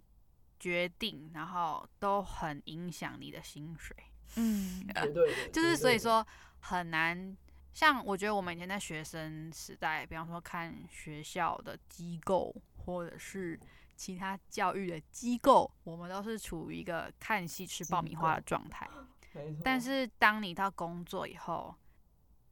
[0.59, 3.97] 决定，然后都很影响你的薪水。
[4.37, 6.27] 嗯， 绝对的，就是所以说
[6.61, 7.37] 很难。
[7.77, 13.61] 像我觉得我们以前在学生时代，比方说看学校的机构或者是
[13.95, 18.89] 其他教育的机构，我们都是处于一个看戏吃爆米花的状态。
[19.63, 21.75] 但是当你到工作以后，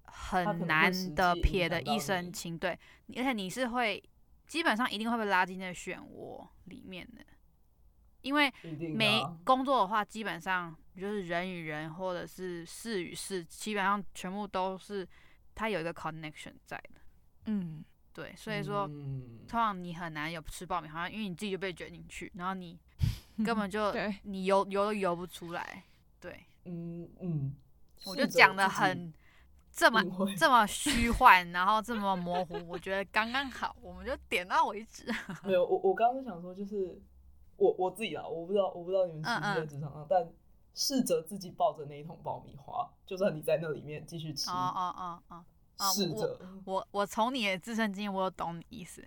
[0.05, 2.79] 很难的撇的一身轻，对，
[3.17, 4.05] 而且你是会
[4.47, 7.25] 基本上一定会被拉进那个漩涡里面的，
[8.25, 8.53] 因为
[8.95, 15.07] 没工作的话，基本上就是人与人或者是事与事，基本上全部都是
[15.55, 17.01] 它有一个 connection 在的，
[17.47, 22.79] 嗯，对，所以说通常你很难有吃爆米花，因为你自己就被卷进去，然后你
[23.45, 25.85] 根本就你游游都游不出来，
[26.19, 27.55] 对，嗯嗯，
[28.07, 29.13] 我就讲的很。
[29.77, 30.01] 这么
[30.39, 35.05] 这么虚幻，然后这么模糊，我觉得刚刚好，我们就点到为止。
[35.43, 36.97] 没有，我我刚刚想说，就是
[37.65, 40.33] 我我自己啊，我不知道，我不知道你们是不是在职场上，嗯嗯，但
[40.75, 44.95] 试着自己抱着那一桶爆米花，就算你在那里面继续吃，哦哦
[45.29, 45.45] 哦
[45.79, 46.39] 哦，试着。
[46.65, 49.03] 我我从你的自身经验，我有懂你意思。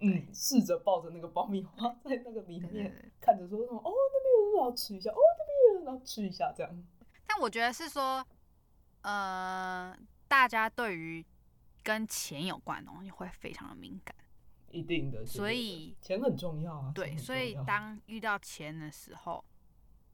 [0.00, 6.72] 嗯，试着抱着那个爆米花在那个里面，看着说什么，哦，那边有人要吃一下，哦，那边有人要吃一下，这样。
[7.26, 8.24] 但我觉得是说。
[9.02, 9.96] 呃，
[10.26, 11.24] 大家对于
[11.84, 14.14] 跟钱有关的东西会非常的敏感，
[14.70, 16.92] 一定的，所以钱很重要啊。
[16.94, 19.44] 对，所以当遇到钱的时候，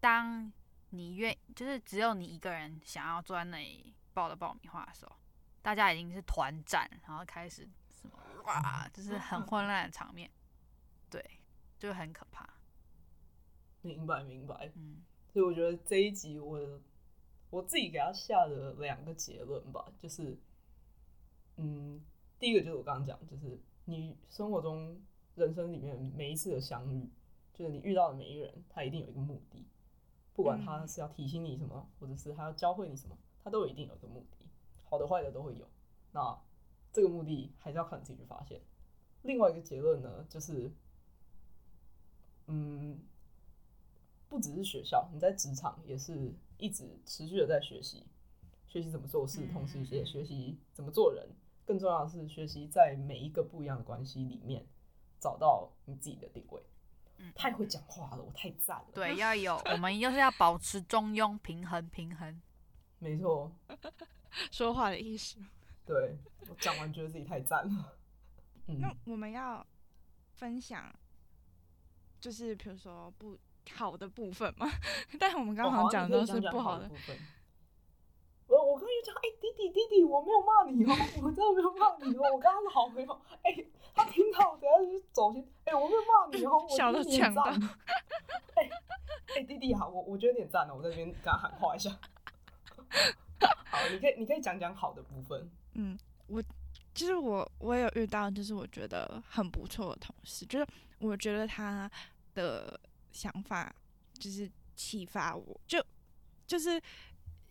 [0.00, 0.52] 当
[0.90, 5.12] 你愿就是只有你一个人想要坐在那里抱着爆米花的时候，
[5.62, 10.30] 大家已经是团战，然后开始什么哇，就是很混乱的场面，
[11.10, 11.22] 对，
[11.78, 12.48] 就很可怕。
[13.82, 14.70] 明白，明白。
[14.76, 15.02] 嗯，
[15.32, 16.80] 所以我觉得这一集我。
[17.50, 20.36] 我自己给他下的两个结论吧，就是，
[21.56, 22.04] 嗯，
[22.36, 25.00] 第一个就是我刚刚讲，就是你生活中
[25.34, 27.08] 人生里面每一次的相遇，
[27.52, 29.66] 就是你遇到的每一个人，他一定有一个目的，
[30.34, 34.46] 不管他是要提醒你什么，或者是他要教会你什么，他都有一定有一个目的，
[34.84, 35.68] 好的坏的都会有。
[36.12, 36.38] 那
[36.92, 38.60] 这个目的还是要靠你自己去发现。
[39.22, 40.70] 另外一个结论呢，就是，
[42.46, 42.98] 嗯，
[44.28, 46.34] 不只是学校，你在职场也是。
[46.56, 48.04] 一直持续的在学习，
[48.68, 51.28] 学习怎么做事，同时也学习怎么做人。
[51.64, 54.66] 更重要的是，学习在每一个不一样的关系里面
[55.18, 56.62] 找到你自己的定位。
[57.18, 58.86] 嗯，太会讲话了，我太赞了。
[58.94, 62.40] 对， 要有，我们就是要保持中庸、平衡、平衡。
[62.98, 63.52] 没错，
[64.50, 65.38] 说话的意思。
[65.86, 66.16] 对，
[66.48, 67.96] 我讲完觉得自己太赞了。
[68.66, 69.66] 嗯，那我们要
[70.32, 70.94] 分享，
[72.20, 73.38] 就是比如说不。
[73.72, 74.68] 好的部分嘛，
[75.18, 77.16] 但是我们刚刚讲的都是不好的部分。
[79.12, 80.92] 我我刚刚就讲，哎，弟弟弟弟，我没有骂你哦，
[81.22, 83.20] 我真的没有骂你哦，我跟他是好朋友。
[83.42, 85.46] 哎，他听到，等下就走心。
[85.64, 87.42] 哎，我没有骂你哦，小的强的。
[88.54, 88.70] 哎
[89.36, 91.90] 哎，弟弟好，我我觉得你赞了，我在这边跟他喊话一下。
[93.70, 95.50] 好，你可以你可以讲讲好的部分。
[95.74, 95.98] 嗯，
[96.28, 96.42] 我
[96.94, 100.66] 其实我我也有遇到，就是我觉得很不错的同事，就是
[100.98, 101.90] 我觉得他
[102.34, 102.80] 的。
[103.14, 103.72] 想法
[104.18, 105.80] 就是启发我，就
[106.48, 106.82] 就是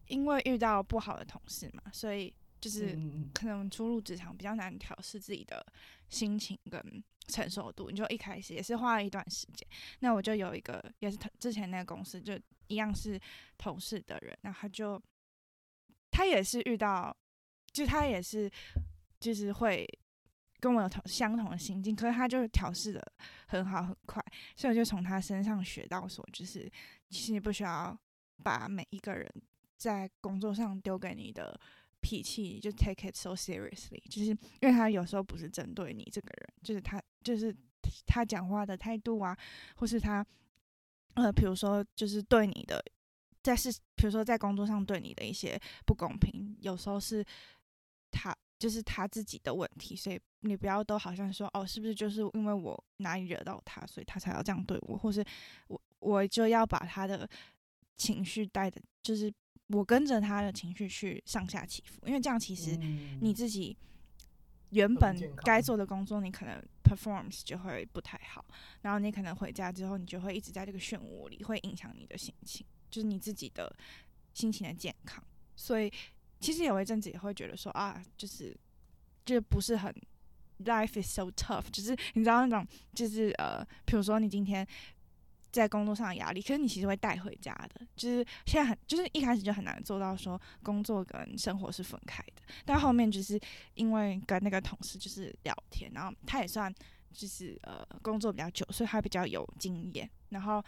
[0.08, 2.98] 因为遇到不好的同事嘛，所以就是
[3.34, 5.66] 可能初入职场比较难调试自己的
[6.10, 7.90] 心情跟承受度。
[7.90, 9.68] 你就一开始也是花了一段时间，
[10.00, 13.20] 那我就有一个也是之前那个公司就一样是
[13.58, 15.02] 同事的人，然后他就
[16.12, 17.16] 他也是遇到，
[17.72, 18.52] 就他也是
[19.20, 19.88] 就是会。
[20.60, 23.06] 跟我有同相同的心境，可是他就是调试的
[23.48, 24.24] 很好很快，
[24.56, 26.72] 所以我就从他身上学到说，就是
[27.10, 28.00] 其实你不需要
[28.42, 29.30] 把每一个人
[29.84, 31.60] 在工作上丢给你的
[32.00, 37.54] 脾气就 take it so seriously，就是因为他有时候不是针对你这个人，就是他就是
[38.08, 39.38] 他讲话的态度啊，
[39.76, 40.26] 或是他
[41.16, 42.82] 呃，比如说就是对你的
[43.42, 47.26] 在是，比如说在工作上对你的一些不公平，有时候是
[48.10, 48.34] 他。
[48.60, 55.22] 就是他自己的问题，所以你不要都好像说哦，是不是就是因为我哪里惹到他，所以他才要这样对我，或是
[55.68, 57.30] 我我就要把他的
[57.98, 59.30] 情绪带的，就是
[59.68, 62.78] 我跟着他的情绪去上下起伏，因为这样其实
[63.22, 63.76] 你自己
[64.70, 65.62] 原本该。
[65.62, 68.44] 做的工作，你可能 performance 就会不太好，
[68.82, 73.74] 然后你可能回家之后，你就会一直在这个漩涡里，会影响你的心情，就是你自己的
[74.34, 75.24] 心情的健康，
[75.56, 75.92] 所以。
[76.40, 78.54] 其实有一阵子也会觉得说啊，就是，
[79.24, 79.96] 就不是很
[80.66, 84.68] ，life is so tough，就是你知道那种，就是呃，比如说你今天
[85.54, 93.40] 在工作上的压力，可是你其实会带回家的，就是现在很，就是一开始就很难做到说工作跟生活是分开的，但后面就是
[93.76, 96.74] 因为跟那个同事就是聊天，然后他也算
[97.14, 100.62] 就是呃工作比较久，所以他比较有经验，然后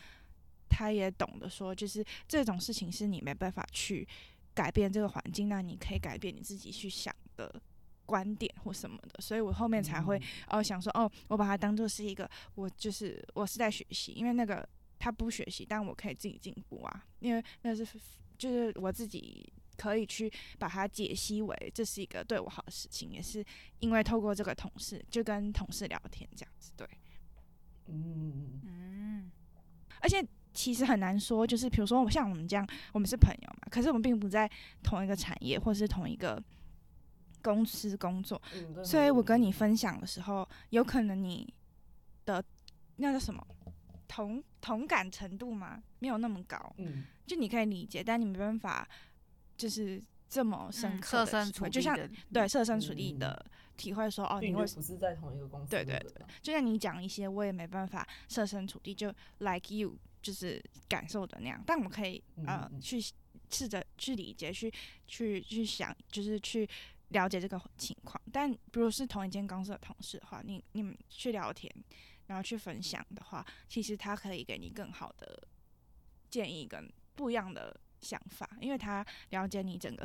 [0.69, 4.07] 他也懂得说，就是这种事情是你没办法去。
[4.53, 7.61] 改变这个环境，那你可以改变你自己去想的
[8.05, 14.67] 观点或什么的，所以我后面才会哦想说哦，我把它当做是一个，我就是我是在学习，因为那个
[14.99, 17.85] 他不学习，但我可以自己进步啊，因为那是
[18.37, 23.43] 就是我自己可以去把它解析为这是一个对我好的事情，也是
[23.79, 26.87] 因为透过这个同事，就跟同事聊天这样子，对，
[27.87, 28.61] 嗯。
[28.65, 29.31] 嗯，
[30.01, 34.49] 而且其实很难说，就是比如说像我们这样，我们是朋友嘛，可是我们并不在
[34.83, 36.41] 同一个产业或是同一个
[37.45, 41.53] 公司工作，嗯、所以我跟你分享的时候，有可能你
[42.25, 42.43] 的
[42.95, 43.45] 那叫什么？
[44.07, 46.57] 同同感程度嘛，没有那么高。
[46.77, 48.87] 嗯，就你可以理解，但你没办法，
[49.57, 55.69] 就是这么深刻的，设身处地的，就像对设身处地的体会说，哦，你会不是在同一个公司？
[55.69, 61.61] 对对对，就像你讲一些，我也没办法设身处地，就 like you，就是感受的那样。
[61.65, 63.01] 但我们可以呃去
[63.49, 64.71] 试着去理解，去
[65.07, 66.67] 去去想，就是去
[67.09, 68.21] 了解这个情况。
[68.31, 71.73] 但比如是同一间公司的同事的话，你你们去聊天。
[72.27, 75.47] 然后去分享的话，其实他可以给你更好的
[76.27, 80.03] 建议跟不一样的想法，因为他了解你整个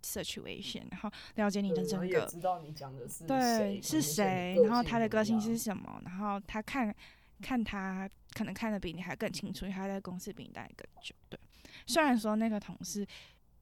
[0.00, 6.94] situation，然后了解你的整个，知道你讲的是对是谁，然后他的个性是什么，然后他看
[7.42, 11.12] 看他可能看得比你还更清楚，因为他在公司比你待更久。
[11.28, 11.36] 对，
[11.88, 13.04] 虽然说那个同事，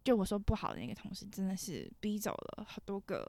[0.05, 3.29] 就我说不好的那个同事，真的是逼走了好多个，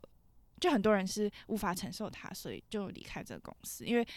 [0.59, 4.07] 就很多人是无法承受他，所以就离开这个公司，因为。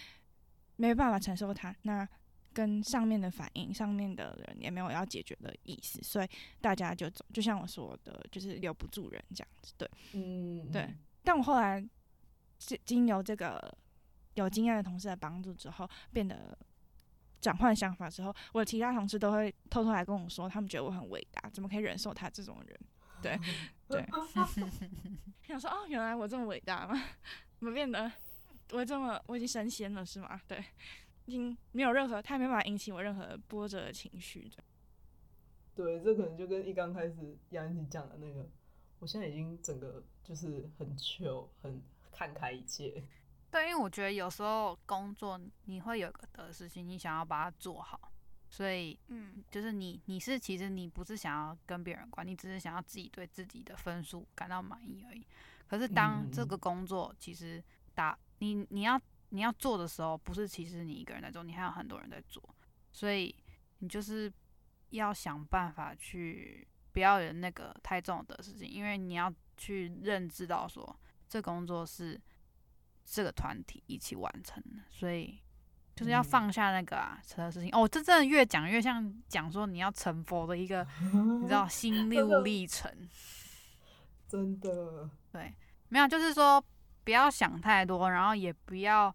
[0.80, 2.09] 没办法承受他，那
[2.52, 6.28] 跟上面的反应，上面的人也没有要解决的意思，所以
[6.61, 7.24] 大家就走。
[7.32, 10.88] 就像我说的，就是留不住人这样子，对，嗯，对。
[11.24, 11.84] 但我后来
[12.59, 13.76] 经经由这个
[14.34, 16.56] 有经验的同事的帮助之后，变得
[17.41, 22.80] 转换想法之后，我的其他同事都会偷偷来跟我说，他们觉得我很伟大，怎么可以忍受他这种人？
[23.22, 23.39] 对，
[23.89, 24.07] 对。
[25.49, 26.95] 想说哦，原来我这么伟大吗？
[27.59, 28.11] 怎么变得？
[28.72, 30.39] 我这么我已经升仙了是吗？
[30.47, 30.62] 对，
[31.24, 34.51] 已经没有任何，他也没办法引起我任何波折的情绪。
[35.74, 38.47] 对，这可能就跟一刚开始杨一讲的那个，
[38.99, 41.80] 我现在已经整个就是很 chill，很
[42.12, 43.03] 看开一切。
[43.51, 48.12] 对，因为我觉得有时候工作你会有个得失心，你想要把它做好，
[48.49, 55.26] 所以嗯，就是你你是其实你不是想要跟别人关，你只是想要自己对自己的分数感到满意而已。
[55.66, 57.62] 可是当这个工作其实
[57.94, 58.18] 打。
[58.40, 62.40] 你你要你要做的时候，不是其实你一个人在做，你还有很多人在做，
[62.92, 63.34] 所以
[63.80, 64.32] 你就是
[64.90, 70.96] 要想办法去不要有那个太重的事情，因为你要去认知到说，
[71.28, 72.16] 这工作是
[73.11, 75.38] 这个团体一起完成的，所以
[75.96, 77.70] 就是要放下那个啊，扯的事情。
[77.72, 80.86] 哦，这真的越讲越像讲说你要成佛的一个，
[81.40, 82.92] 你知道心路历程。
[84.26, 85.09] 真的。
[85.32, 85.54] 对，
[85.88, 86.62] 没有，就是说。
[87.04, 89.11] 不要想太多，然后也不要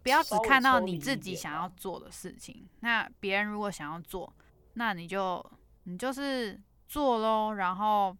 [0.00, 2.68] 不要只看到你自己想要做的事情。
[2.78, 4.32] 那别人如果想要做，
[4.74, 5.44] 那你就
[5.82, 8.16] 你就是做咯，然后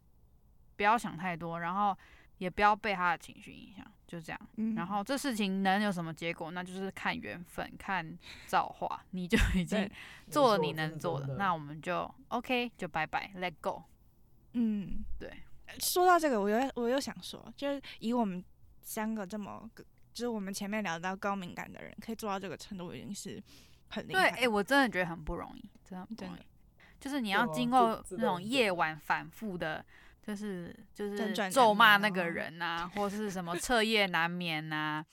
[0.74, 1.96] 不要想太多，然后
[2.38, 4.38] 也不要被他的情绪影响，就这样。
[4.56, 4.74] 嗯。
[4.74, 8.06] 然后这事情能有什么结果，那就是看缘分，看
[8.46, 9.02] 造化。
[9.12, 9.90] 你就已经
[10.30, 13.84] 做了你能做的，那我们就 OK，就拜拜，Let go。
[14.52, 15.32] 嗯，对。
[15.78, 18.44] 说到这个，我又我又想说，就是以我们
[18.82, 19.70] 三个这么，
[20.12, 23.42] 就是我们前面聊到高敏感的人，可以做到这个程度，已经是
[23.88, 24.30] 很厉害。
[24.30, 26.40] 对，哎、欸，我真的觉得很不容易，真的很不容易。
[27.00, 29.84] 就是你要经过那种夜晚反复的，
[30.22, 35.06] 就是就是咒骂那个人呐、啊， 或是什么彻夜难眠呐、啊，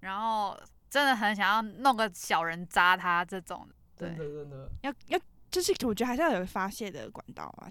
[0.00, 5.20] 然后真的很想要弄个小人扎他这种，对，真的真的要要，
[5.50, 7.68] 就是我觉得还是要有个发泄的管道啊。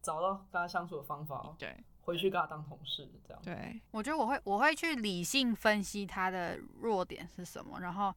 [0.00, 3.42] 找到跟他相处的方法，对，回去跟他当同事，这样。
[3.42, 8.14] 对，我觉得我会，我会去理性分析他的弱点是什么，然后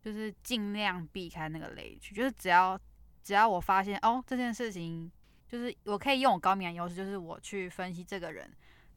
[0.00, 2.14] 就是尽量避开那个雷区。
[2.14, 2.80] 就是只要
[3.22, 5.10] 只要我发现哦，这件事情，
[5.50, 8.48] 就是我可以用我高敏感优势，就是我去分析这个人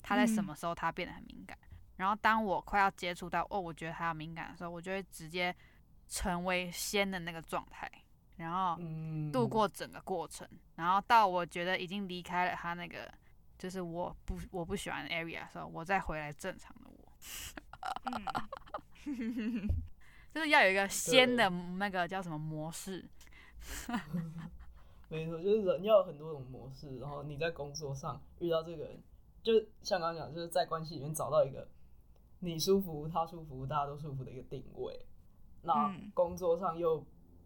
[0.02, 5.56] 他在什么时候他变得很敏感，嗯、然后当我快要接触到哦，我觉得他要敏感的时候，我就会直接
[6.08, 7.90] 成为先的那个状态。
[8.36, 8.76] 然后
[9.32, 13.08] 度过整个过程，嗯，然后到我觉得已经离开了他那个，
[13.60, 17.14] 就是我不我不喜欢的 area 的时候，我再回来正常的我。
[19.06, 19.70] 嗯、
[20.34, 21.48] 就是要有一个先的
[21.78, 23.08] 那个叫什么模式。
[25.14, 29.02] 没错，就是人要有很多种模式，然后你在工作上遇到这个人，
[29.42, 31.68] 就像刚刚讲，就是在关系里面找到一个
[32.40, 35.06] 你舒服、他舒服、大家都舒服的一个定位。
[35.62, 37.06] 那工作上又。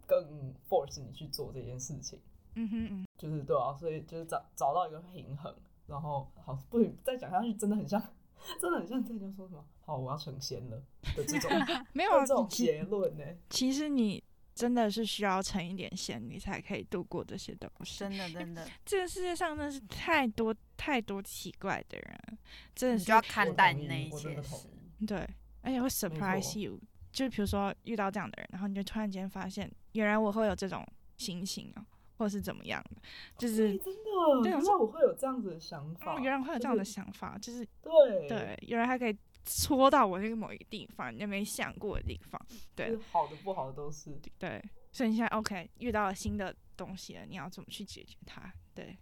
[0.10, 2.18] 更 force 你去做这件事情，
[2.56, 5.54] 嗯哼嗯，就是对啊，所以就是找找到一个平衡，
[5.86, 8.02] 然后好，不再讲下去真的很像，
[8.62, 10.82] 真的很像在讲说什么，好，我要成仙了
[11.14, 11.52] 的这种，
[11.92, 13.26] 没有这种结论呢。
[13.50, 14.24] 其实你
[14.58, 18.00] 真的是需要沉一点线，你才可以度过这些东西。
[18.00, 22.38] 真的，真的， 这个世界上真的是太多太多奇怪的人，
[22.74, 24.68] 真的是就要看淡那一些事。
[25.06, 25.20] 对，
[25.62, 26.80] 而且会 surprise you，
[27.12, 30.84] 就比如说遇到这样的人，然后你就突然间发现，原来我会有这种
[31.18, 31.86] 心情哦，
[32.18, 33.02] 或者是怎么样的，
[33.38, 39.16] 就是真的，原来我会有这样子的想法，原来会有这样的想法，就是对对，原来还可以。
[39.48, 42.40] 戳到我那个某一个地方，你没想过的地方，
[42.76, 48.54] 对，好的不好的都是对，所以你现在 OK 遇到了新的东西了，你要怎么去解决它？
[48.76, 48.98] 对，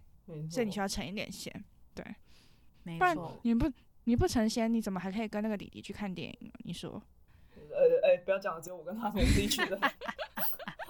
[0.50, 1.52] 所以你需要沉一点线，
[1.94, 2.06] 对，
[2.84, 3.72] 没错，不然你不
[4.04, 6.52] 你不成仙，你怎么还可以跟那个弟弟去看电影？
[6.60, 7.02] 你说，
[7.56, 9.78] 呃哎、欸，不要讲了，只有我跟他同时去的，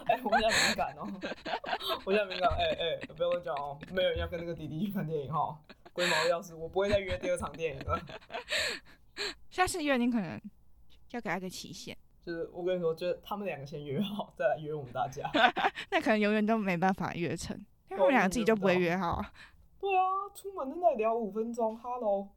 [0.05, 1.07] 哎、欸，我比较敏感哦，
[2.05, 5.57] 我比较敏感，哎、欸、哎、欸，不要讲哦，没有人要跟那个弟弟去看电影哈，
[5.93, 7.99] 龟毛要是，我不会再约第二场电影了。
[9.55, 10.37] 下次约你可能
[11.11, 11.95] 要给他个期限，
[12.25, 15.31] 就是我跟你说，就是他们两个先约好， 再来约我们大家。
[15.89, 17.55] 那可能永远都没办法约成，
[17.89, 19.23] 因为他们两个自己就不会约好。
[19.79, 20.03] 对啊，
[20.35, 22.27] 出门在那里聊五分钟，Hello，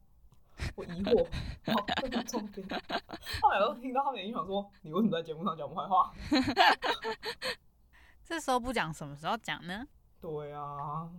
[0.76, 1.26] 我疑惑，
[1.66, 2.64] 好，这个重点。
[3.42, 6.14] 后来我听到他们已经想说，你为什么在节目上讲我们坏话？
[8.24, 9.84] 这时候不讲，什么时候讲呢？
[10.20, 11.10] 对啊，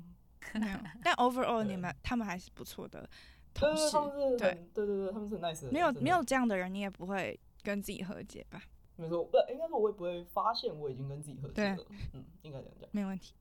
[1.03, 3.09] 但 overall 你们他们还是不错的。
[3.53, 5.71] 对，对，他们是对对对对，他们是很 nice 的。
[5.71, 8.61] 没有没有这样的人，你也不会跟自己和解吧？
[8.95, 11.85] 没错，不，应该说我也不会发现我已经跟自己和解了。
[12.13, 12.89] 嗯，应该这样讲。
[12.91, 13.33] 没问题。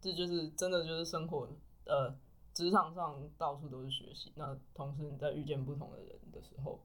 [0.00, 1.48] 这就是真的，就是生活，
[1.84, 2.14] 呃，
[2.52, 4.32] 职场上到处都是学习。
[4.36, 6.84] 那同时你在遇见不同的人的时候，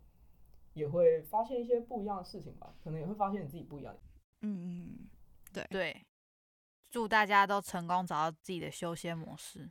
[0.74, 2.76] 也会发现一些不一样的事情吧？
[2.84, 3.98] 可能也会发现你自己不一样。
[4.42, 5.10] 嗯嗯，
[5.52, 6.06] 对对。
[6.90, 9.70] 祝大家都成功找到自己的修仙模式。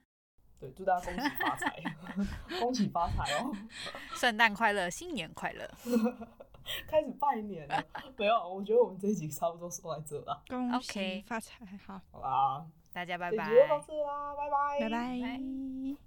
[0.59, 1.83] 对，祝大家恭喜发财，
[2.61, 3.53] 恭喜发财哦！
[4.17, 5.71] 圣诞快乐，新年快乐！
[6.89, 7.85] 开始拜年了，
[8.17, 8.35] 没有？
[8.49, 10.43] 我觉得我们这一集差不多说在这了。
[10.49, 13.49] 恭喜发财，好，好啦，大家拜拜。
[13.49, 16.06] 这集就到这啦，拜拜，拜拜。